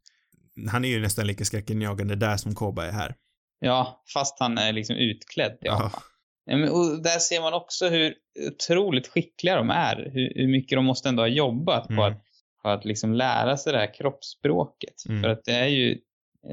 [0.72, 3.16] han är ju nästan lika skräckinjagande där som Koba är här.
[3.60, 5.92] Ja, fast han är liksom utklädd apa.
[6.46, 6.72] Ja.
[6.72, 8.14] Och där ser man också hur
[8.48, 9.96] otroligt skickliga de är.
[10.14, 11.98] Hur, hur mycket de måste ändå ha jobbat Mm.
[11.98, 12.22] på att,
[12.62, 15.06] på att liksom lära sig det här kroppsspråket.
[15.10, 15.24] Mm.
[15.24, 15.98] För att det är ju,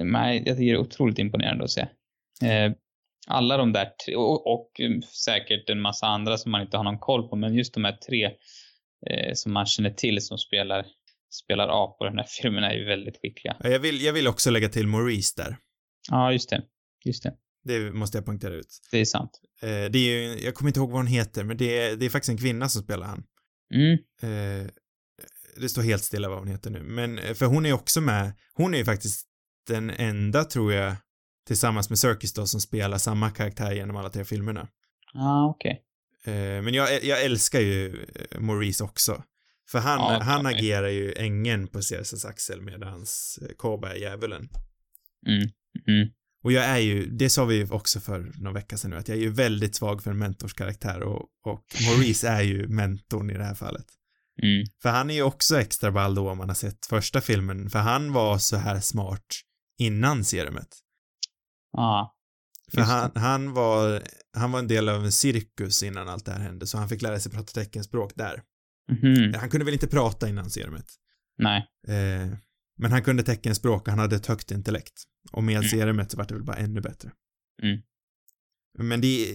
[0.05, 1.87] man, jag tycker det är otroligt imponerande att se.
[2.45, 2.73] Eh,
[3.27, 4.81] alla de där tre, och, och
[5.25, 7.93] säkert en massa andra som man inte har någon koll på, men just de här
[7.93, 8.25] tre
[9.07, 10.87] eh, som man känner till som spelar,
[11.35, 13.57] spelar apor i den här filmen är ju väldigt skickliga.
[13.61, 15.57] Ja, Jag vill, jag vill också lägga till Maurice där.
[16.11, 16.63] Ja, just det.
[17.05, 17.35] Just det.
[17.65, 18.81] Det måste jag poängtera ut.
[18.91, 19.31] Det är sant.
[19.63, 22.07] Eh, det är ju, jag kommer inte ihåg vad hon heter, men det är, det
[22.07, 23.25] är faktiskt en kvinna som spelar han.
[23.75, 23.93] Mm.
[24.23, 24.71] Eh,
[25.57, 28.33] det står helt stilla vad hon heter nu, men eh, för hon är också med,
[28.55, 29.27] hon är ju faktiskt
[29.69, 30.95] den enda, tror jag,
[31.47, 34.69] tillsammans med Circus då, som spelar samma karaktär genom alla tre filmerna.
[35.13, 35.83] Ja, okej.
[36.25, 39.23] Eh, men jag, jag älskar ju eh, Maurice också.
[39.73, 44.49] För han, Ja, han agerar ju ängeln på Cersas axel medans eh, Koba är djävulen.
[45.27, 45.43] Mm.
[45.89, 46.09] Mm.
[46.45, 49.09] Och jag är ju, det sa vi ju också för några veckor sedan nu, att
[49.09, 53.35] jag är ju väldigt svag för en mentorskaraktär och, och Maurice är ju mentorn i
[53.35, 53.87] det här fallet.
[54.43, 54.67] Mm.
[54.83, 57.79] För han är ju också extra ball då om man har sett första filmen, för
[57.79, 59.27] han var så här smart
[59.79, 60.79] innan serumet.
[61.73, 62.17] Ja.
[62.71, 62.95] För Just det.
[62.95, 64.03] han, han var,
[64.37, 67.03] han var en del av en cirkus innan allt det här hände, så han fick
[67.03, 68.43] lära sig prata teckenspråk där.
[68.93, 69.35] Mhm.
[69.35, 70.87] Han kunde väl inte prata innan serumet.
[71.39, 71.67] Nej.
[71.89, 72.37] Eh,
[72.79, 75.03] men han kunde teckenspråk och han hade ett högt intellekt.
[75.33, 75.69] Och med Mm.
[75.69, 77.11] serumet så var det väl bara ännu bättre.
[77.63, 77.83] Mm.
[78.79, 79.35] Men det,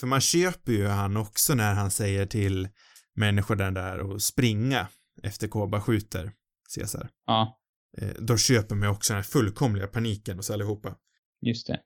[0.00, 2.68] för man köper ju han också när han säger till
[3.16, 4.88] människor där, där och springa
[5.22, 6.32] efter Koba skjuter
[6.74, 7.10] Caesar.
[7.26, 7.60] Ja,
[7.98, 10.96] Eh, då köper man ju också den här fullkomliga paniken hos allihopa.
[11.46, 11.80] just det.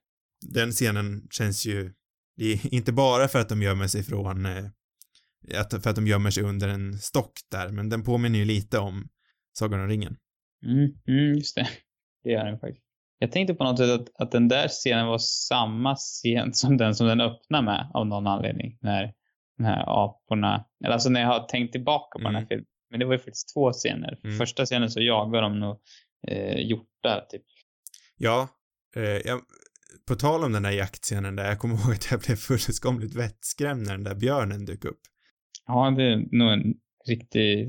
[0.53, 1.93] Den scenen känns ju,
[2.37, 4.65] det är inte bara för att de gömmer sig från, eh,
[5.55, 8.79] att, för att de gömmer sig under en stock där, men den påminner ju lite
[8.79, 9.09] om
[9.53, 10.17] Sagan om ringen.
[10.65, 11.67] Mm, mm, just det.
[12.23, 12.85] Det gör den faktiskt.
[13.19, 16.95] Jag tänkte på något sätt att, att den där scenen var samma scen som den
[16.95, 18.77] som den öppnar med av någon anledning.
[18.81, 19.13] När,
[19.57, 20.65] de här aporna.
[20.83, 22.47] Eller alltså när jag har tänkt tillbaka på den här Mm.
[22.47, 22.65] filmen.
[22.89, 24.19] Men det var ju faktiskt två scener.
[24.23, 24.37] Mm.
[24.37, 25.77] Första scenen så jagar de nog
[26.27, 27.43] eh, hjortar typ.
[28.17, 28.47] Ja,
[28.95, 29.41] eh, jag,
[30.07, 33.87] på tal om den där jaktscenen där, jag kommer ihåg att jag blev fullkomligt vettskrämd
[33.87, 35.01] när den där björnen dök upp.
[35.71, 36.73] Ja, det är nog en
[37.07, 37.67] riktig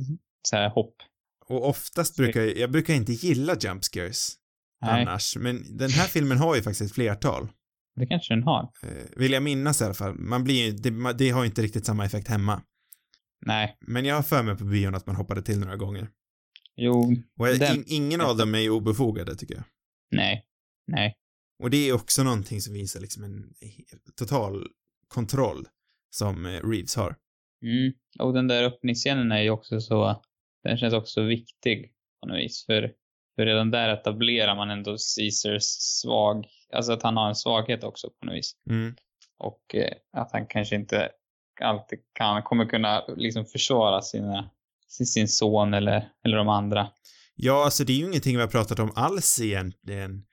[0.48, 0.94] så här hopp.
[1.46, 4.36] Och oftast brukar jag, jag brukar inte gilla jump scares
[4.82, 7.48] Nej, annars, men den här filmen har ju faktiskt ett flertal.
[7.96, 8.62] det kanske den har.
[8.82, 10.14] Eh, vill jag minnas i alla fall.
[10.14, 12.62] Man blir ju, det, det har ju inte riktigt samma effekt hemma.
[13.46, 16.08] Nej, Men jag har för mig på bion att man hoppade till några gånger.
[16.76, 19.64] jo, Och jag, Den- in, ingen av dem är ju obefogade tycker jag.
[20.10, 20.44] nej,
[20.86, 21.14] nej.
[21.62, 23.44] Och det är också någonting som visar liksom en
[24.16, 24.66] total
[25.08, 25.66] kontroll
[26.10, 27.16] som eh, Reeves har.
[27.62, 27.92] Mm.
[28.18, 30.22] Och den där öppningsscenen är ju också så,
[30.64, 32.66] den känns också viktig på något vis.
[32.66, 32.92] För,
[33.36, 38.10] för redan där etablerar man ändå Caesars svag, alltså att han har en svaghet också
[38.20, 38.52] på något vis.
[38.70, 38.94] Mm.
[39.38, 41.08] Och eh, att han kanske inte
[41.60, 44.50] alltid kan, kommer kunna liksom försvara sina,
[44.88, 46.88] sin, son eller, eller de andra.
[47.34, 50.24] Ja, alltså det är ju ingenting vi har pratat om alls egentligen.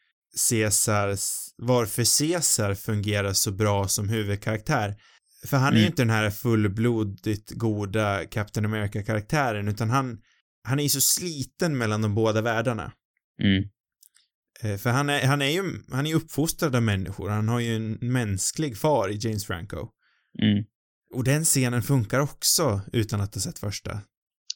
[0.50, 4.96] Caesars, varför Caesar fungerar så bra som huvudkaraktär.
[5.46, 5.92] För han är ju Mm.
[5.92, 10.22] inte den här fullblodigt goda Captain America-karaktären, utan han,
[10.64, 12.92] han är ju så sliten mellan de båda världarna.
[13.44, 13.64] Mm.
[14.64, 17.60] Eh, För han är, han är ju, han är ju uppfostrad av människor, han har
[17.60, 19.90] ju en mänsklig far i James Franco.
[20.42, 20.64] Mm.
[21.16, 24.02] Och den scenen funkar också utan att ha sett första.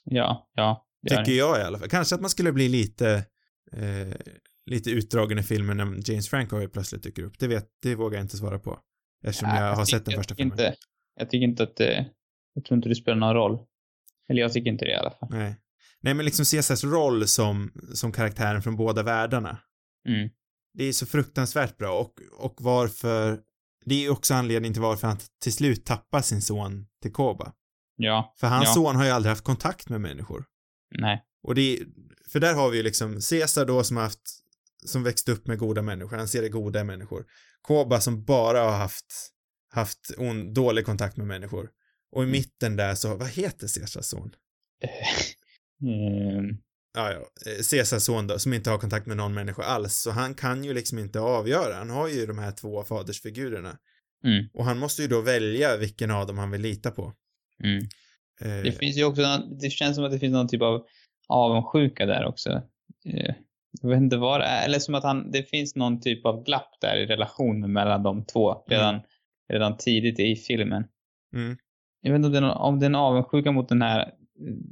[0.04, 0.88] Ja, ja.
[1.10, 1.90] Tycker jag i alla fall.
[1.90, 3.26] Kanske att man skulle bli lite,
[3.72, 4.16] eh,
[4.66, 7.40] lite utdragen i filmen när James Franco helt plötsligt dyker upp.
[7.40, 8.80] Det vet, det vågar jag inte svara på.
[9.24, 10.54] Eftersom Nej, jag har tycker- sett den första jag filmen.
[10.60, 10.76] Inte,
[11.20, 12.10] jag tycker inte att det,
[12.54, 13.60] jag tror inte det spelar någon roll.
[14.30, 15.30] Eller jag tycker inte det i alla fall.
[15.32, 15.56] Nej.
[16.04, 19.58] Nej, men liksom Caesars roll som, som karaktären från båda världarna.
[20.08, 20.30] Mm.
[20.74, 23.40] Det är så fruktansvärt bra och, och varför,
[23.86, 27.54] det är också anledningen till varför han till slut tappar sin son till Koba.
[27.96, 28.74] Ja, För hans Ja.
[28.74, 30.46] son har ju aldrig haft kontakt med människor.
[30.98, 31.24] nej.
[31.44, 31.86] Och det är,
[32.32, 34.22] för där har vi ju liksom Caesar då som har haft,
[34.86, 37.26] som växt upp med goda människor, han ser det goda i människor.
[37.62, 39.06] Koba som bara har haft,
[39.74, 41.70] haft on, dålig kontakt med människor.
[42.12, 42.32] Och i Mm.
[42.32, 44.32] mitten där så, vad heter Caesars son?
[45.82, 46.58] Mm.
[46.94, 47.20] Ja, ja,
[47.52, 50.64] eh, Caesars son då, som inte har kontakt med någon människa alls, så han kan
[50.64, 51.76] ju liksom inte avgöra.
[51.76, 53.78] Han har ju de här två fadersfigurerna.
[54.24, 54.46] Mm.
[54.54, 57.14] Och han måste ju då välja vilken av dem han vill lita på.
[57.64, 57.84] Mm.
[58.42, 59.22] Eh, Det finns ju också,
[59.62, 60.86] det känns som att det finns någon typ av
[61.28, 62.50] avundsjuka där också.
[63.06, 63.36] Eh,
[63.82, 66.44] Jag vet inte vad det är, eller som att han, det finns någon typ av
[66.44, 69.00] glapp där i relationen mellan de två redan,
[69.54, 70.84] redan tidigt i filmen.
[71.36, 71.58] Mm.
[72.02, 74.12] Jag vet inte om det är, någon, om det är en avundsjuka mot den här,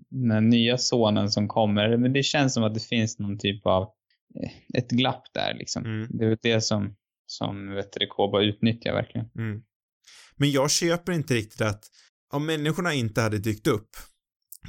[0.10, 3.66] den här nya sonen som kommer, men det känns som att det finns någon typ
[3.66, 3.84] av
[4.44, 5.86] eh, ett glapp där liksom.
[5.86, 6.08] Mm.
[6.10, 6.96] Det är det som,
[7.26, 9.30] som vet du, Koba utnyttjar verkligen.
[9.38, 9.62] Mm.
[10.36, 11.84] Men jag köper inte riktigt att
[12.34, 13.90] om människorna inte hade dykt upp,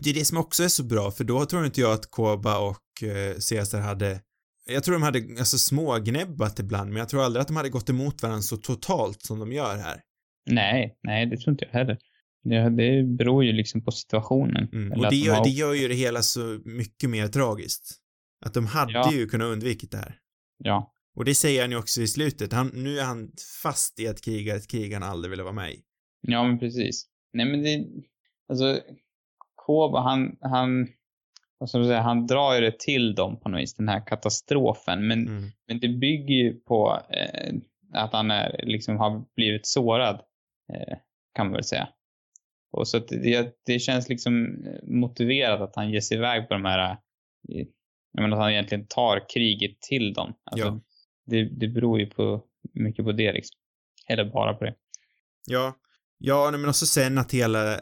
[0.03, 2.59] det är det som också är så bra, för då tror inte jag att Koba
[2.59, 4.21] och eh, Caesar hade
[4.67, 7.91] jag tror de hade alltså smågnäbbat ibland, men jag tror aldrig att de hade gått
[7.91, 10.01] emot varandra så totalt som de gör här.
[10.51, 11.99] Nej, nej, det tror inte jag heller.
[12.45, 14.69] Det, det beror ju liksom på situationen.
[14.73, 14.93] Mm.
[14.93, 17.97] Och det de gör, har- det gör ju det hela så mycket mer tragiskt.
[18.47, 19.13] Att de hade Ja.
[19.13, 20.17] ju kunnat undvikit det här.
[20.59, 22.53] Ja, Och det säger han ju också i slutet.
[22.53, 23.31] Han, nu är han
[23.63, 25.81] fast i att kriga ett krig han aldrig ville vara med i.
[26.21, 27.07] ja men precis.
[27.33, 27.85] Nej men det,
[28.49, 28.81] alltså,
[29.71, 30.89] Koba han, han,
[31.59, 34.07] vad ska man säga, han drar ju det till dem på något vis, den här
[34.07, 35.07] katastrofen.
[35.07, 35.51] Men, Mm.
[35.67, 37.55] men det bygger ju på eh,
[37.93, 40.15] att han är, liksom har blivit sårad,
[40.73, 40.99] eh,
[41.35, 41.89] kan man väl säga.
[42.73, 46.91] Och så det, det känns liksom motiverat att han ger sig iväg på de här,
[46.91, 47.67] eh,
[48.13, 50.35] jag menar att han egentligen tar kriget till dem.
[50.45, 50.81] Alltså, Ja.
[51.27, 52.43] det, det beror ju på,
[52.75, 53.57] mycket på det liksom.
[54.09, 54.75] Eller bara på det.
[55.47, 55.75] Ja,
[56.19, 57.79] ja, men också sen att hela,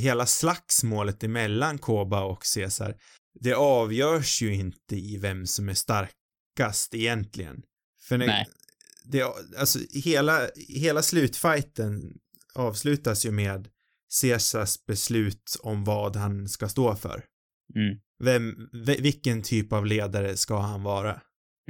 [0.00, 2.94] hela slagsmålet emellan Koba och Caesar,
[3.40, 7.62] det avgörs ju inte i vem som är starkast egentligen.
[8.08, 8.46] För när, Nej.
[9.04, 9.22] det,
[9.58, 12.18] alltså hela, hela slutfighten
[12.54, 13.68] avslutas ju med
[14.20, 17.24] Caesars beslut om vad han ska stå för.
[17.74, 17.98] Mm.
[18.24, 21.20] Vem, ve- vilken typ av ledare ska han vara?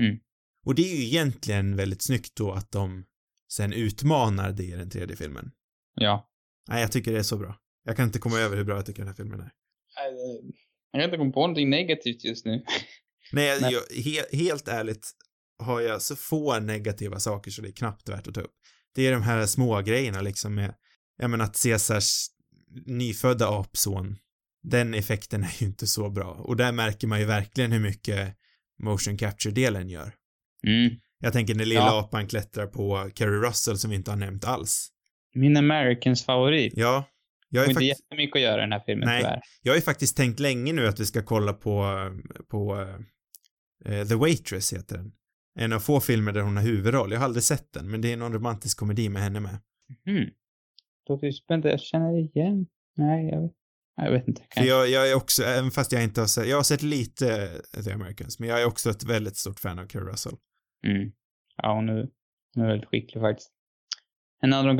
[0.00, 0.18] Mm.
[0.66, 3.04] Och det är ju egentligen väldigt snyggt då att de
[3.52, 5.50] sen utmanar det i den tredje filmen.
[5.94, 6.28] Ja.
[6.68, 7.58] Nej, jag tycker det är så bra.
[7.88, 9.50] Jag kan inte komma över hur bra jag tycker den här filmen är.
[10.92, 12.64] Jag kan inte komma på någonting negativt just nu.
[13.32, 15.10] Nej, jag, he, helt ärligt
[15.58, 18.54] har jag så få negativa saker så det är knappt värt att ta upp.
[18.94, 20.74] Det är de här små grejerna liksom med,
[21.18, 22.26] jag menar att Caesars
[22.86, 24.16] nyfödda apson,
[24.62, 26.30] den effekten är ju inte så bra.
[26.30, 28.36] Och där märker man ju verkligen hur mycket
[28.82, 30.14] motion capture-delen gör.
[30.66, 30.90] Mm.
[31.18, 32.00] Jag tänker när lilla Ja.
[32.00, 34.88] apan klättrar på Kerry Russell som vi inte har nämnt alls.
[35.34, 36.72] Min Americans favorit.
[36.76, 37.04] Ja,
[37.48, 39.22] Jag har är inte fakt- jättemycket att göra i den här filmen Nej.
[39.22, 39.40] tyvärr.
[39.62, 41.84] jag har ju faktiskt tänkt länge nu att vi ska kolla på,
[42.48, 42.86] på
[43.84, 45.12] eh, The Waitress heter den.
[45.58, 47.12] En av få filmer där hon har huvudroll.
[47.12, 49.58] Jag har aldrig sett den, men det är någon romantisk komedi med henne med.
[50.06, 50.30] Mm.
[51.32, 51.70] Spännande.
[51.70, 52.66] Jag känner igen.
[52.96, 53.52] Nej, jag vet,
[53.96, 54.42] jag vet inte.
[54.54, 57.48] För jag, jag är också, även fast jag inte har sett, jag har sett lite
[57.84, 60.34] The Americans, men jag är också ett väldigt stort fan av Kerry Russell.
[60.86, 61.12] Mm.
[61.56, 62.08] Ja, hon är,
[62.54, 63.50] hon är väldigt skicklig faktiskt.
[64.42, 64.76] En hade de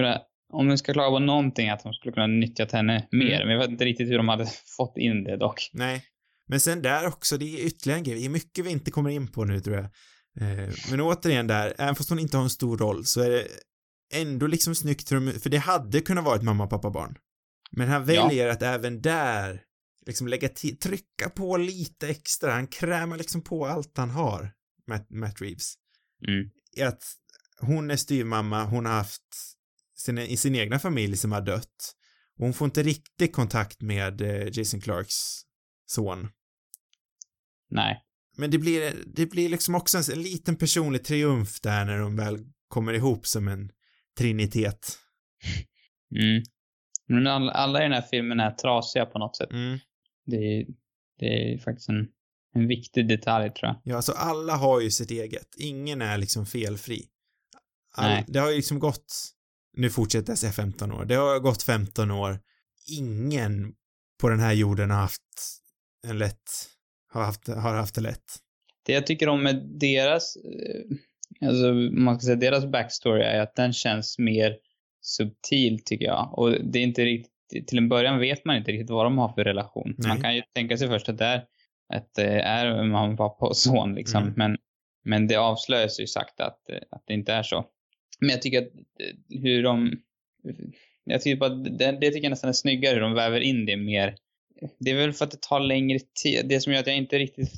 [0.53, 3.34] om vi ska klaga på någonting, att de skulle kunna nyttjat henne mer.
[3.34, 3.46] Mm.
[3.46, 4.46] Men jag vet inte riktigt hur de hade
[4.76, 5.70] fått in det dock.
[5.72, 6.05] Nej.
[6.46, 9.11] Men sen där också, det är ytterligare en grej, det är mycket vi inte kommer
[9.11, 9.84] in på nu tror jag.
[10.40, 13.46] Eh, Men återigen där, även fast hon inte har en stor roll så är det
[14.14, 17.16] ändå liksom snyggt, för de- för det hade kunnat vara ett mamma, pappa, barn.
[17.70, 18.24] Men han Ja.
[18.26, 19.62] väljer att även där
[20.07, 24.53] liksom lägga till, trycka på lite extra, han krämar liksom på allt han har,
[24.86, 25.74] Matt, Matt Reeves.
[26.28, 26.51] Mm.
[26.88, 27.03] Att
[27.61, 29.22] hon är styvmamma, hon har haft
[29.99, 31.94] sin, i sin egna familj som har dött.
[32.38, 35.42] Och hon får inte riktigt kontakt med eh, Jason Clarks
[35.86, 36.28] son.
[37.70, 38.03] Nej.
[38.36, 42.16] Men det blir, det blir liksom också en, en liten personlig triumf där när de
[42.16, 42.38] väl
[42.68, 43.70] kommer ihop som en
[44.18, 44.99] trinitet.
[46.16, 46.42] Mm.
[47.09, 49.53] Men alla, alla i den här filmen är trasiga på något sätt.
[49.53, 49.78] Mm.
[50.26, 50.66] Det är,
[51.18, 52.09] det är faktiskt en,
[52.55, 53.80] en viktig detalj tror jag.
[53.84, 55.55] Ja, alltså alla har ju sitt eget.
[55.57, 57.05] Ingen är liksom felfri.
[57.94, 58.24] All, Nej.
[58.28, 59.14] det har ju liksom gått,
[59.79, 62.41] nu fortsätter jag säga 15 år, det har gått 15 år.
[62.99, 63.74] Ingen
[64.20, 65.22] på den här jorden har haft
[66.07, 66.51] en lätt,
[67.12, 68.24] har haft, har haft det lätt.
[68.87, 73.55] Det jag tycker om med deras, eh, alltså man ska säga deras backstory är att
[73.55, 74.57] den känns mer
[75.01, 76.39] subtil tycker jag.
[76.39, 79.33] Och det är inte riktigt, till en början vet man inte riktigt vad de har
[79.33, 79.95] för relation.
[79.99, 80.09] Nej.
[80.09, 81.45] Man kan ju tänka sig först att det är,
[81.95, 84.22] att det är mamma, pappa och son liksom.
[84.22, 84.35] Mm.
[84.37, 84.57] Men,
[85.05, 87.64] men det avslöjas ju sakta att, eh, att det inte är så.
[88.20, 89.92] Men jag tycker att eh, hur de,
[91.04, 93.76] jag tycker bara, det, det tycker jag nästan är snyggare hur de väver in det
[93.76, 94.16] mer.
[94.78, 96.46] Det är väl för att det tar längre tid.
[96.48, 97.50] Det som gör att jag inte riktigt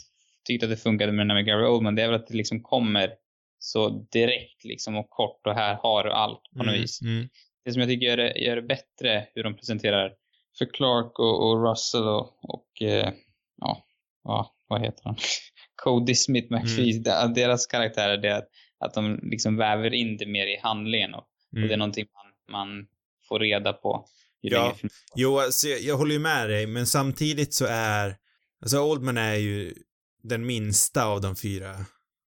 [0.44, 2.34] tyckte att det funkade med den här med Gary Oldman, det är väl att det
[2.34, 3.10] liksom kommer
[3.58, 7.02] så direkt liksom och kort och här har du allt på något Mm, vis.
[7.02, 7.28] mm.
[7.64, 10.12] Det som jag tycker gör det, gör det bättre hur de presenterar
[10.58, 13.12] för Clark och, och Russell och, och eh,
[13.56, 13.84] ja,
[14.24, 15.16] ja, vad heter han?
[15.82, 17.34] Cody Smith McPhee, Mm.
[17.34, 18.48] deras karaktärer, det är att,
[18.80, 21.78] att de liksom väver in det mer i handlingen och, och det är Mm.
[21.78, 22.86] någonting man, man
[23.28, 24.06] får reda på
[24.40, 24.76] Ja.
[25.14, 28.16] Jo, alltså jag, jag håller ju med dig, men samtidigt så är,
[28.62, 29.74] alltså Oldman är ju
[30.22, 31.76] den minsta av de fyra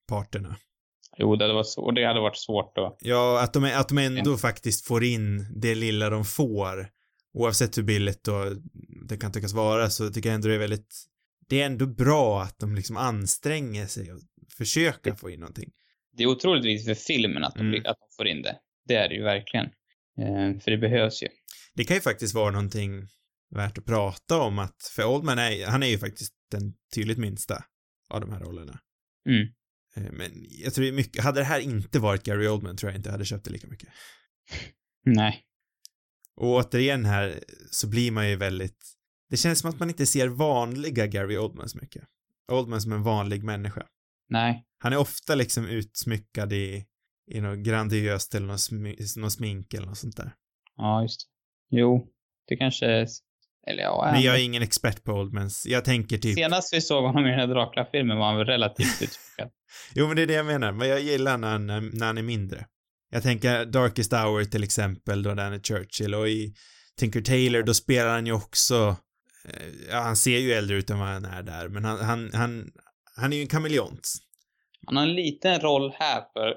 [0.08, 0.56] parterna.
[1.18, 3.98] Jo, det hade varit, svårt, det hade varit svårt att Ja, att de, att de
[3.98, 6.88] ändå faktiskt får in det lilla de får,
[7.34, 8.50] oavsett hur billigt då
[9.08, 11.04] det kan tyckas vara, så tycker jag ändå det är väldigt,
[11.48, 14.20] det är ändå bra att de liksom anstränger sig och
[14.58, 15.70] försöker få in någonting.
[16.16, 17.80] Det är otroligt viktigt för filmen att de, Mm.
[17.86, 18.58] att de får in det.
[18.88, 19.66] Det är det ju verkligen.
[20.18, 21.28] Eh, för det behövs ju.
[21.74, 23.02] Det kan ju faktiskt vara någonting
[23.54, 27.64] värt att prata om att, för Oldman är, han är ju faktiskt den tydligt minsta
[28.10, 28.80] av de här rollerna.
[29.28, 29.46] Mm.
[29.96, 32.90] Eh, Men jag tror det är mycket, hade det här inte varit Gary Oldman tror
[32.92, 33.88] jag inte jag hade köpt det lika mycket.
[35.04, 35.40] Nej.
[36.36, 38.78] Och återigen här så blir man ju väldigt,
[39.30, 42.04] det känns som att man inte ser vanliga Gary Oldman så mycket.
[42.52, 43.86] Oldman som en vanlig människa.
[44.28, 44.64] Nej.
[44.78, 46.84] Han är ofta liksom utsmyckad i,
[47.30, 50.34] i något grandiöst eller något, smy, något smink eller något sånt där.
[50.76, 51.76] Ja, just det.
[51.76, 52.08] Jo,
[52.48, 53.06] det kanske är...
[53.66, 55.66] Eller ja, Men jag är ingen expert på Oldmans.
[55.66, 58.86] Jag tänker typ, Senast vi såg honom i den här Dracula-filmen var han väl relativt
[59.02, 59.50] utsmyckad.
[59.94, 62.22] jo men det är det jag menar, men jag gillar när han, när han är
[62.22, 62.66] mindre.
[63.10, 66.54] Jag tänker Darkest Hour till exempel, då där är Churchill och i
[66.96, 68.96] Tinker Tailor då spelar han ju också,
[69.48, 72.30] eh, ja han ser ju äldre ut än vad han är där, men han, han,
[72.34, 72.70] han,
[73.16, 74.08] han är ju en kameleont.
[74.86, 76.54] Han har en liten roll här för,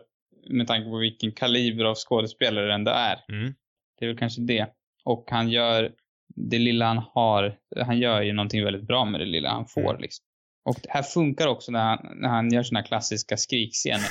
[0.50, 3.26] med tanke på vilken kaliber av skådespelare det ändå är.
[3.30, 3.54] Mm.
[4.00, 4.68] Det är väl kanske det.
[5.04, 5.92] Och han gör
[6.36, 9.90] det lilla han har, han gör ju någonting väldigt bra med det lilla han får
[9.90, 10.02] Mm.
[10.02, 10.26] liksom.
[10.66, 14.10] Och det här funkar också när han, när han gör såna klassiska skrikscener.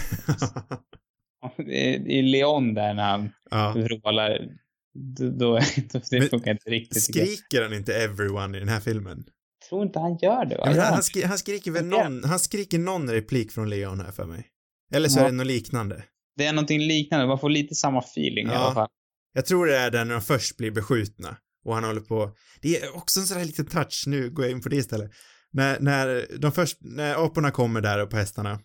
[2.07, 3.72] I Leon där när han ja.
[3.76, 4.49] vrålar,
[4.94, 5.55] då, då,
[6.11, 7.03] det Men funkar inte riktigt.
[7.03, 9.24] Skriker han inte everyone i den här filmen?
[9.68, 10.72] Tror inte han gör det va?
[10.76, 14.24] Ja, han, skri, han skriker väl någon, han skriker någon replik från Leon här för
[14.26, 14.46] mig.
[14.92, 15.22] Eller så Ja.
[15.24, 16.04] är det något liknande.
[16.36, 18.56] Det är någonting liknande, man får lite samma feeling i Ja.
[18.58, 18.88] alla fall.
[19.32, 22.82] Jag tror det är där när de först blir beskjutna och han håller på, det
[22.82, 25.10] är också en sån här liten touch, nu går jag in på det istället.
[25.52, 28.60] När, när de först, när aporna kommer där och på hästarna,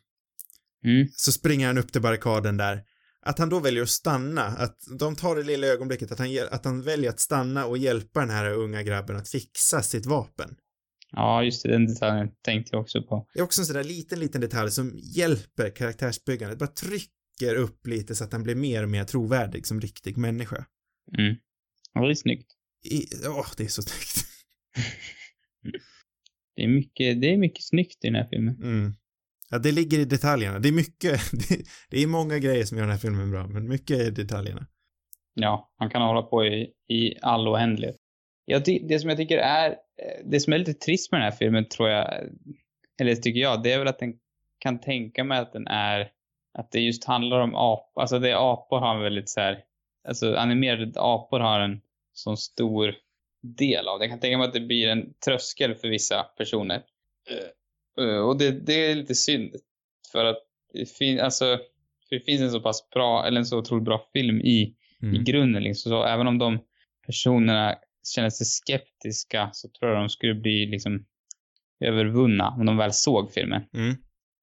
[0.86, 1.08] Mm.
[1.12, 2.84] så springer han upp till barrikaden där.
[3.26, 6.66] Att han då väljer att stanna, att de tar det lilla ögonblicket att han, att
[6.66, 10.56] han väljer att stanna och hjälpa den här unga grabben att fixa sitt vapen.
[11.12, 13.28] Ja, just det, den detaljen tänkte jag också på.
[13.34, 17.88] Det är också en sån där liten, liten detalj som hjälper karaktärsbyggandet, bara trycker upp
[17.88, 20.66] lite så att han blir mer och mer trovärdig som riktig människa.
[21.18, 21.36] Mm.
[21.94, 22.52] Ja, det är snyggt.
[22.84, 24.28] i, åh, det är så snyggt.
[26.56, 28.56] Det är mycket, det är mycket snyggt i den här filmen.
[28.56, 28.94] Mm.
[29.50, 30.60] Ja, det ligger i detaljerna.
[30.60, 33.68] Det är mycket, det, det är många grejer som gör den här filmen bra, men
[33.68, 34.68] mycket är detaljerna.
[35.34, 37.96] Ja, man kan hålla på i, i all oändlighet.
[38.46, 41.38] Jag, det som jag tycker är, eh, det som är lite trist med den här
[41.38, 42.14] filmen tror jag,
[43.02, 44.14] eller tycker jag, det är väl att den
[44.60, 46.12] kan tänka mig att den är,
[46.54, 49.64] att det just handlar om apor, alltså det apor har en väldigt så här,
[50.08, 51.82] alltså animerade apor har en
[52.14, 52.96] sån stor
[53.44, 54.06] del av det.
[54.06, 56.84] Jag kan tänka mig att det blir en tröskel för vissa personer.
[57.30, 59.56] Eh, eh, Och det, det är lite synd.
[60.12, 60.38] För att
[60.74, 61.46] det, fin, alltså,
[62.10, 64.76] för det finns en så pass bra, eller en så otroligt bra film i, i
[65.04, 65.24] Mm.
[65.24, 65.64] grunden.
[65.64, 65.90] Liksom.
[65.90, 66.60] Så även om de
[67.06, 67.76] personerna
[68.16, 71.06] känner sig skeptiska så tror jag de skulle bli liksom
[71.86, 73.62] övervunna om de väl såg filmen.
[73.74, 73.96] Mm.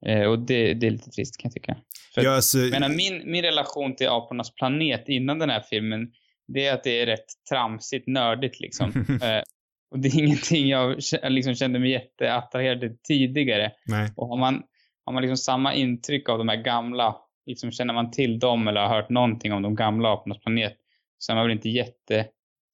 [0.06, 1.76] Eh, och det, det är lite trist kan jag tycka.
[2.14, 6.12] För Ja, alltså, menar, min, min relation till Apornas planet innan den här filmen,
[6.48, 8.88] det är att det är rätt tramsigt nördigt liksom.
[9.22, 9.42] eh,
[9.90, 13.72] och det är ingenting jag liksom kände mig jätteattraherad till tidigare.
[13.86, 14.12] nej.
[14.16, 14.62] Och har man,
[15.04, 18.80] har man liksom samma intryck av de här gamla, liksom känner man till dem eller
[18.80, 20.76] har hört någonting om de gamla Apornas planet,
[21.18, 21.68] så är man väl inte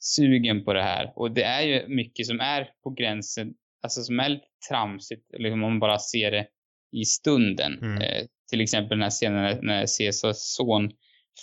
[0.05, 1.13] jättesugen på det här.
[1.17, 5.65] Och det är ju mycket som är på gränsen, alltså som är lite tramsigt, liksom
[5.65, 6.47] om man bara ser det
[6.93, 7.79] i stunden.
[7.83, 8.03] Mm.
[8.03, 10.91] Eh, till exempel den här scenen när, när Caesars son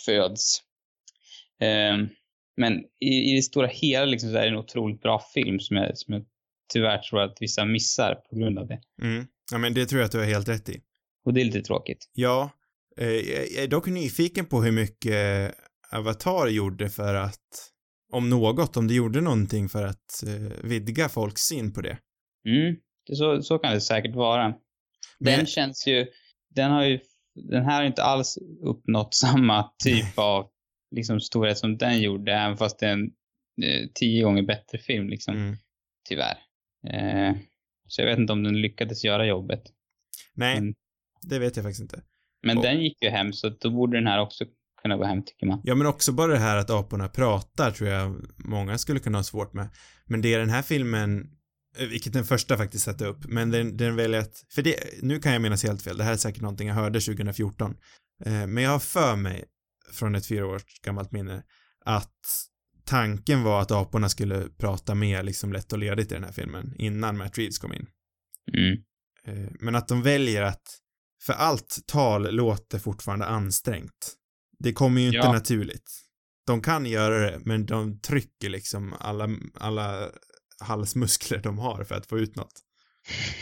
[0.05, 0.61] föds.
[1.61, 2.09] Ehm,
[2.57, 5.77] men i, i det stora hela liksom så är det en otroligt bra film som
[5.77, 6.25] jag, som jag
[6.73, 8.81] tyvärr tror att vissa missar på grund av det.
[9.01, 9.27] Mm.
[9.51, 10.81] Ja, men det tror jag att du har helt rätt i.
[11.25, 12.09] Och det är lite tråkigt.
[12.13, 12.49] Ja,
[12.97, 15.51] eh, jag är dock nyfiken på hur mycket
[15.91, 17.70] Avatar gjorde för att,
[18.11, 21.97] om något, om det gjorde någonting för att eh, vidga folks syn på det.
[22.47, 22.75] Mm,
[23.07, 24.43] det så, så kan det säkert vara.
[25.19, 26.07] Den Men- känns ju,
[26.55, 26.99] den har ju,
[27.35, 30.49] den här har inte alls uppnått samma typ av
[30.95, 33.05] liksom storhet som den gjorde, även fast det är en
[33.63, 35.55] eh, tio gånger bättre film liksom, Mm.
[36.09, 36.37] tyvärr.
[36.87, 37.35] Eh,
[37.87, 39.63] så jag vet inte om den lyckades göra jobbet.
[40.35, 40.73] Nej, Mm.
[41.21, 42.01] det vet jag faktiskt inte.
[42.43, 44.45] Men Och- den gick ju hem, så då borde den här också
[44.81, 45.61] kunna gå hem tycker man.
[45.63, 49.23] Ja, men också bara det här att aporna pratar tror jag många skulle kunna ha
[49.23, 49.69] svårt med.
[50.05, 51.27] Men det är den här filmen,
[51.77, 55.19] eh, vilket den första faktiskt satte upp, men den, den väljer att, för det, nu
[55.19, 57.75] kan jag minnas helt fel, det här är säkert någonting jag hörde 2014.
[58.25, 59.43] Eh, men jag har för mig,
[59.91, 61.43] från ett fyra år gammalt minne,
[61.85, 62.15] att
[62.85, 66.73] tanken var att aporna skulle prata mer liksom lätt och ledigt i den här filmen,
[66.77, 67.85] innan Matt Reeves kom in.
[68.53, 68.77] Mm.
[69.27, 70.63] Eh, Men att de väljer att,
[71.25, 74.15] för allt tal låter fortfarande ansträngt.
[74.63, 75.31] Det kommer ju inte Ja.
[75.31, 75.91] naturligt.
[76.47, 80.09] De kan göra det, men de trycker liksom alla, alla
[80.63, 82.53] halsmuskler de har för att få ut något.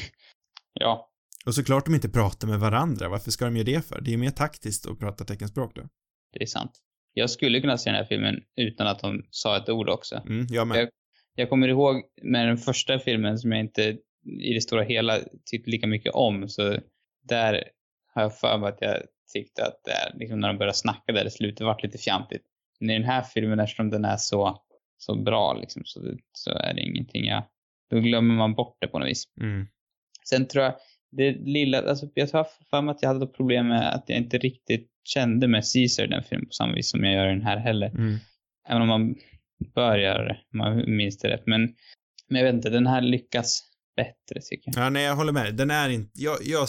[0.74, 1.09] Ja,
[1.45, 4.01] Och såklart de inte pratar med varandra, varför ska de göra det för?
[4.01, 5.82] Det är ju mer taktiskt att prata teckenspråk då.
[6.34, 6.72] det är sant.
[7.13, 10.15] Jag skulle kunna se den här filmen utan att de sa ett ord också.
[10.15, 10.78] Mm, jag med.
[10.78, 10.89] Jag-
[11.36, 13.97] Jag kommer ihåg med den första filmen som jag inte
[14.41, 16.49] i det stora hela tyckte lika mycket om.
[16.49, 16.80] Så
[17.30, 17.63] där
[18.13, 18.97] har jag för mig att jag
[19.30, 22.43] tyckte att är, liksom när de började snacka där i slutet vart lite fjantigt.
[22.80, 24.61] Men i den här filmen, eftersom den är så,
[24.97, 25.99] så bra liksom, så,
[26.32, 27.43] så är det ingenting jag...
[27.89, 29.23] Då glömmer man bort det på något vis.
[29.41, 29.67] Mm.
[30.30, 30.73] Sen tror jag,
[31.11, 34.38] det lilla, alltså jag har för mig att jag hade problem med att jag inte
[34.38, 37.45] riktigt kände med Caesar i den filmen på samma vis som jag gör i den
[37.45, 37.88] här heller.
[37.88, 38.17] Mm.
[38.69, 39.15] Även om man
[39.75, 41.43] bör göra det, man minns det rätt.
[41.45, 41.61] Men,
[42.27, 43.63] men jag vet inte, den här lyckas
[43.95, 44.86] bättre tycker jag.
[44.86, 45.55] Ja, nej, jag håller med.
[45.55, 46.67] Den är inte, jag, jag,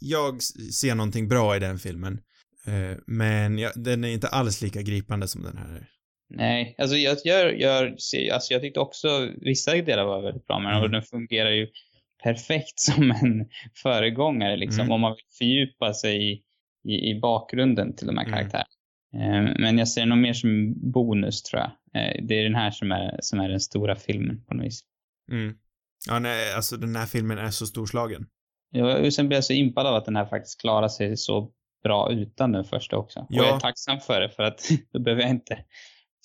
[0.00, 0.42] jag
[0.72, 2.20] ser någonting bra i den filmen.
[2.66, 5.86] Eh, men jag, den är inte alls lika gripande som den här.
[6.32, 10.58] Nej, alltså jag, gör, gör, ser- alltså jag tyckte också vissa delar var väldigt bra,
[10.58, 10.90] men Mm.
[10.92, 11.68] den fungerar ju
[12.22, 13.48] perfekt som en
[13.82, 14.92] föregångare liksom, Mm.
[14.92, 16.42] om man vill fördjupa sig i,
[16.88, 18.34] i, i bakgrunden till de här Mm.
[18.38, 18.66] karaktärerna.
[19.14, 21.70] Eh, Men jag ser nog mer som bonus tror jag.
[22.02, 24.80] Eh, Det är den här som är, som är den stora filmen på något vis.
[25.32, 25.54] Mm.
[26.08, 28.26] Ja, nej, alltså den här filmen är så storslagen.
[28.70, 31.50] Jag, och sen blir jag så impad av att den här faktiskt klarar sig så
[31.82, 33.26] bra utan den första också.
[33.28, 33.42] Ja.
[33.42, 35.64] Och jag är tacksam för det, för att då behöver jag inte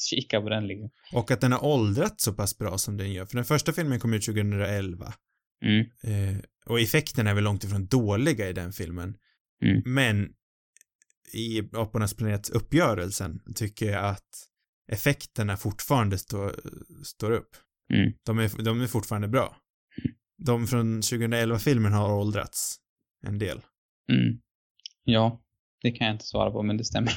[0.10, 0.90] kika på den liksom.
[1.14, 3.26] Och att den har åldrats så pass bra som den gör.
[3.26, 5.14] För den första filmen kom ut 2011.
[5.66, 5.80] Mm.
[5.80, 9.16] Eh, och effekterna är väl långt ifrån dåliga i den filmen.
[9.64, 9.82] Mm.
[9.86, 10.30] Men
[11.34, 14.30] i Apornas planet uppgörelsen tycker jag att
[14.92, 16.56] effekterna fortfarande står,
[17.04, 17.50] står upp.
[17.94, 18.14] Mm.
[18.26, 19.56] De är, de är fortfarande bra.
[20.46, 22.78] De från 2011-filmen har åldrats
[23.28, 23.62] en del.
[24.12, 24.40] Mm.
[25.04, 25.42] Ja,
[25.82, 27.14] det kan jag inte svara på, men det stämmer.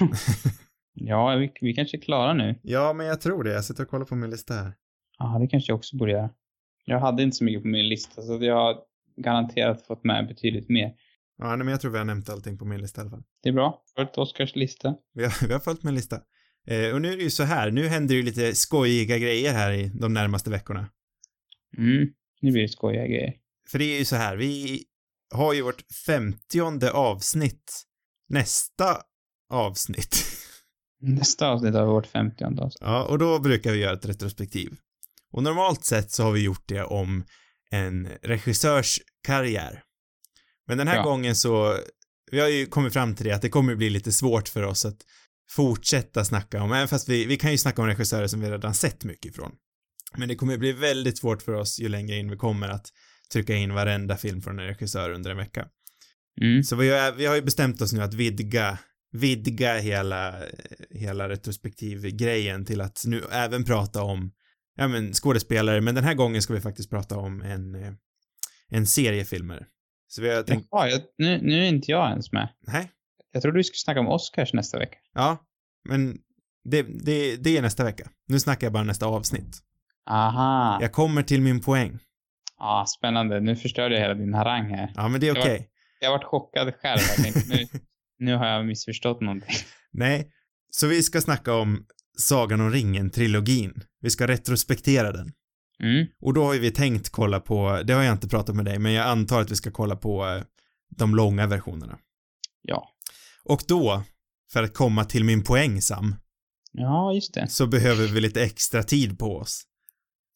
[0.95, 2.61] ja, vi, vi kanske är klara nu.
[2.63, 3.53] Ja, men jag tror det.
[3.53, 4.73] Jag sitter och kollar på min lista här.
[5.19, 6.31] Ja, det kanske jag också borde göra.
[6.85, 8.77] Jag hade inte så mycket på min lista, så jag har
[9.17, 10.93] garanterat fått med betydligt mer.
[11.39, 13.23] Ja, nej, men jag tror vi har nämnt allting på min lista i alla fall.
[13.43, 13.83] Det är bra.
[13.97, 14.95] Följt Oskars lista.
[15.15, 16.17] Vi har, vi har följt min lista.
[16.67, 19.73] Eh, och nu är det ju så här, nu händer ju lite skojiga grejer här
[19.73, 20.89] i de närmaste veckorna.
[21.79, 22.09] Mm,
[22.41, 23.35] nu blir det skojiga grejer.
[23.69, 24.85] För det är ju så här, vi
[25.35, 27.83] har ju vårt femtionde avsnitt
[28.29, 29.03] nästa
[29.51, 30.25] avsnitt.
[31.01, 32.77] Nästa avsnitt av vårt 50 avsnitt.
[32.81, 34.77] Ja, och då brukar vi göra ett retrospektiv.
[35.33, 37.25] Och normalt sett så har vi gjort det om
[37.71, 39.83] en regissörs karriär.
[40.67, 41.03] Men den här Ja.
[41.03, 41.77] gången så,
[42.31, 44.85] vi har ju kommit fram till det att det kommer bli lite svårt för oss
[44.85, 44.99] att
[45.51, 48.75] fortsätta snacka om, även fast vi, vi kan ju snacka om regissörer som vi redan
[48.75, 49.53] sett mycket ifrån.
[50.17, 52.87] Men det kommer bli väldigt svårt för oss ju längre in vi kommer att
[53.33, 55.69] trycka in varenda film från en regissör under en vecka.
[56.41, 56.63] Mm.
[56.63, 58.79] Så vi har, vi har ju bestämt oss nu att vidga,
[59.13, 60.35] vidga hela,
[60.91, 64.33] hela retrospektivgrejen till att nu även prata om,
[64.77, 67.93] ja men skådespelare, men den här gången ska vi faktiskt prata om en, eh,
[68.69, 69.67] en serie filmer.
[70.09, 72.49] Så vi har tänkt, Jaha, jag, nu, nu är inte jag ens med.
[72.67, 72.91] nej,
[73.33, 74.97] Jag trodde du skulle snacka om Oscars nästa vecka.
[75.15, 75.45] ja,
[75.89, 76.19] men
[76.65, 78.11] det, det, det är nästa vecka.
[78.27, 79.59] Nu snackar jag bara nästa avsnitt.
[80.11, 80.79] Aha.
[80.81, 81.99] Jag kommer till min poäng.
[82.59, 83.41] Ja, spännande.
[83.41, 84.93] Nu förstörde jag hela din harang här.
[84.95, 85.69] Ja, men det är var- okej.
[86.01, 87.01] Jag varit chockad själv.
[87.17, 87.67] Jag tänkte, nu,
[88.19, 89.55] nu har jag missförstått någonting.
[89.93, 90.31] Nej,
[90.71, 91.87] så vi ska snacka om
[92.19, 93.83] Sagan om ringen-trilogin.
[94.01, 95.33] Vi ska retrospektera den.
[95.83, 96.07] Mm.
[96.21, 98.93] Och då har vi tänkt kolla på, det har jag inte pratat med dig, men
[98.93, 100.43] jag antar att vi ska kolla på eh,
[100.97, 101.99] de långa versionerna.
[102.63, 102.89] Ja.
[103.45, 104.03] Och då,
[104.53, 106.15] för att komma till min poäng Sam,
[106.73, 107.49] Ja, just det.
[107.49, 109.63] så behöver vi lite extra tid på oss.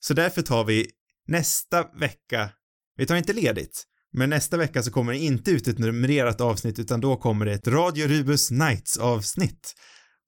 [0.05, 0.91] Så därför tar vi
[1.27, 2.51] nästa vecka,
[2.97, 6.79] vi tar inte ledigt, men nästa vecka så kommer det inte ut ett numrerat avsnitt
[6.79, 9.75] utan då kommer det ett Radio Rubus Nights avsnitt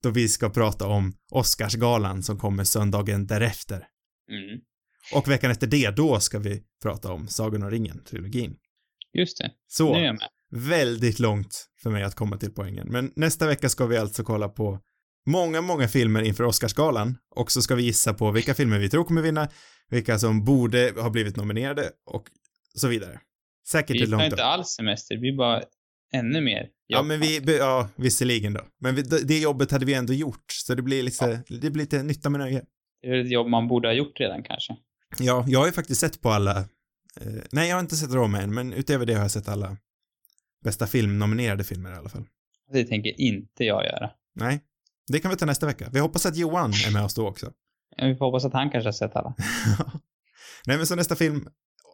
[0.03, 3.87] då vi ska prata om Oscarsgalan som kommer söndagen därefter.
[4.31, 4.61] Mm.
[5.13, 8.55] Och veckan efter det, då ska vi prata om Sagan om ringen-trilogin.
[9.13, 9.51] Just det.
[9.67, 10.17] Så,
[10.51, 12.87] väldigt långt för mig att komma till poängen.
[12.91, 14.79] Men nästa vecka ska vi alltså kolla på
[15.25, 19.03] många, många filmer inför Oscarsgalan och så ska vi gissa på vilka filmer vi tror
[19.03, 19.49] kommer vinna,
[19.89, 22.23] vilka som borde ha blivit nominerade och
[22.75, 23.19] så vidare.
[23.67, 25.17] Säkert Vi ett långt inte alls semester.
[25.17, 25.63] Vi bara
[26.13, 26.67] ännu mer.
[26.87, 28.61] Ja, men vi, ja, visserligen då.
[28.79, 32.03] Men vi, det jobbet hade vi ändå gjort, så det blir lite, det blir lite
[32.03, 32.63] nytta med nöje.
[33.01, 34.75] Det är ett jobb man borde ha gjort redan kanske.
[35.19, 36.57] Ja, jag har ju faktiskt sett på alla,
[37.21, 39.77] eh, nej jag har inte sett Roma än, men utöver det har jag sett alla
[40.63, 42.25] bästa filmnominerade filmer i alla fall.
[42.71, 44.11] Det tänker inte jag göra.
[44.35, 44.59] Nej,
[45.07, 45.89] det kan vi ta nästa vecka.
[45.93, 47.51] Vi hoppas att Johan är med oss då också.
[47.97, 49.35] Vi får hoppas att han kanske har sett alla.
[50.67, 51.47] Nej, men så nästa film,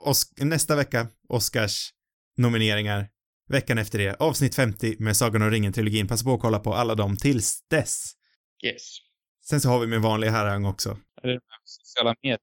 [0.05, 1.89] Os- nästa vecka, Oscars
[2.37, 3.09] nomineringar.
[3.49, 6.07] Veckan efter det, avsnitt 50 med Sagan om ringen-trilogin.
[6.07, 8.11] Passa på att kolla på alla dem tills dess.
[8.65, 8.81] Yes.
[9.49, 10.97] Sen så har vi min vanliga harang också.
[11.23, 12.39] Är det sociala medier?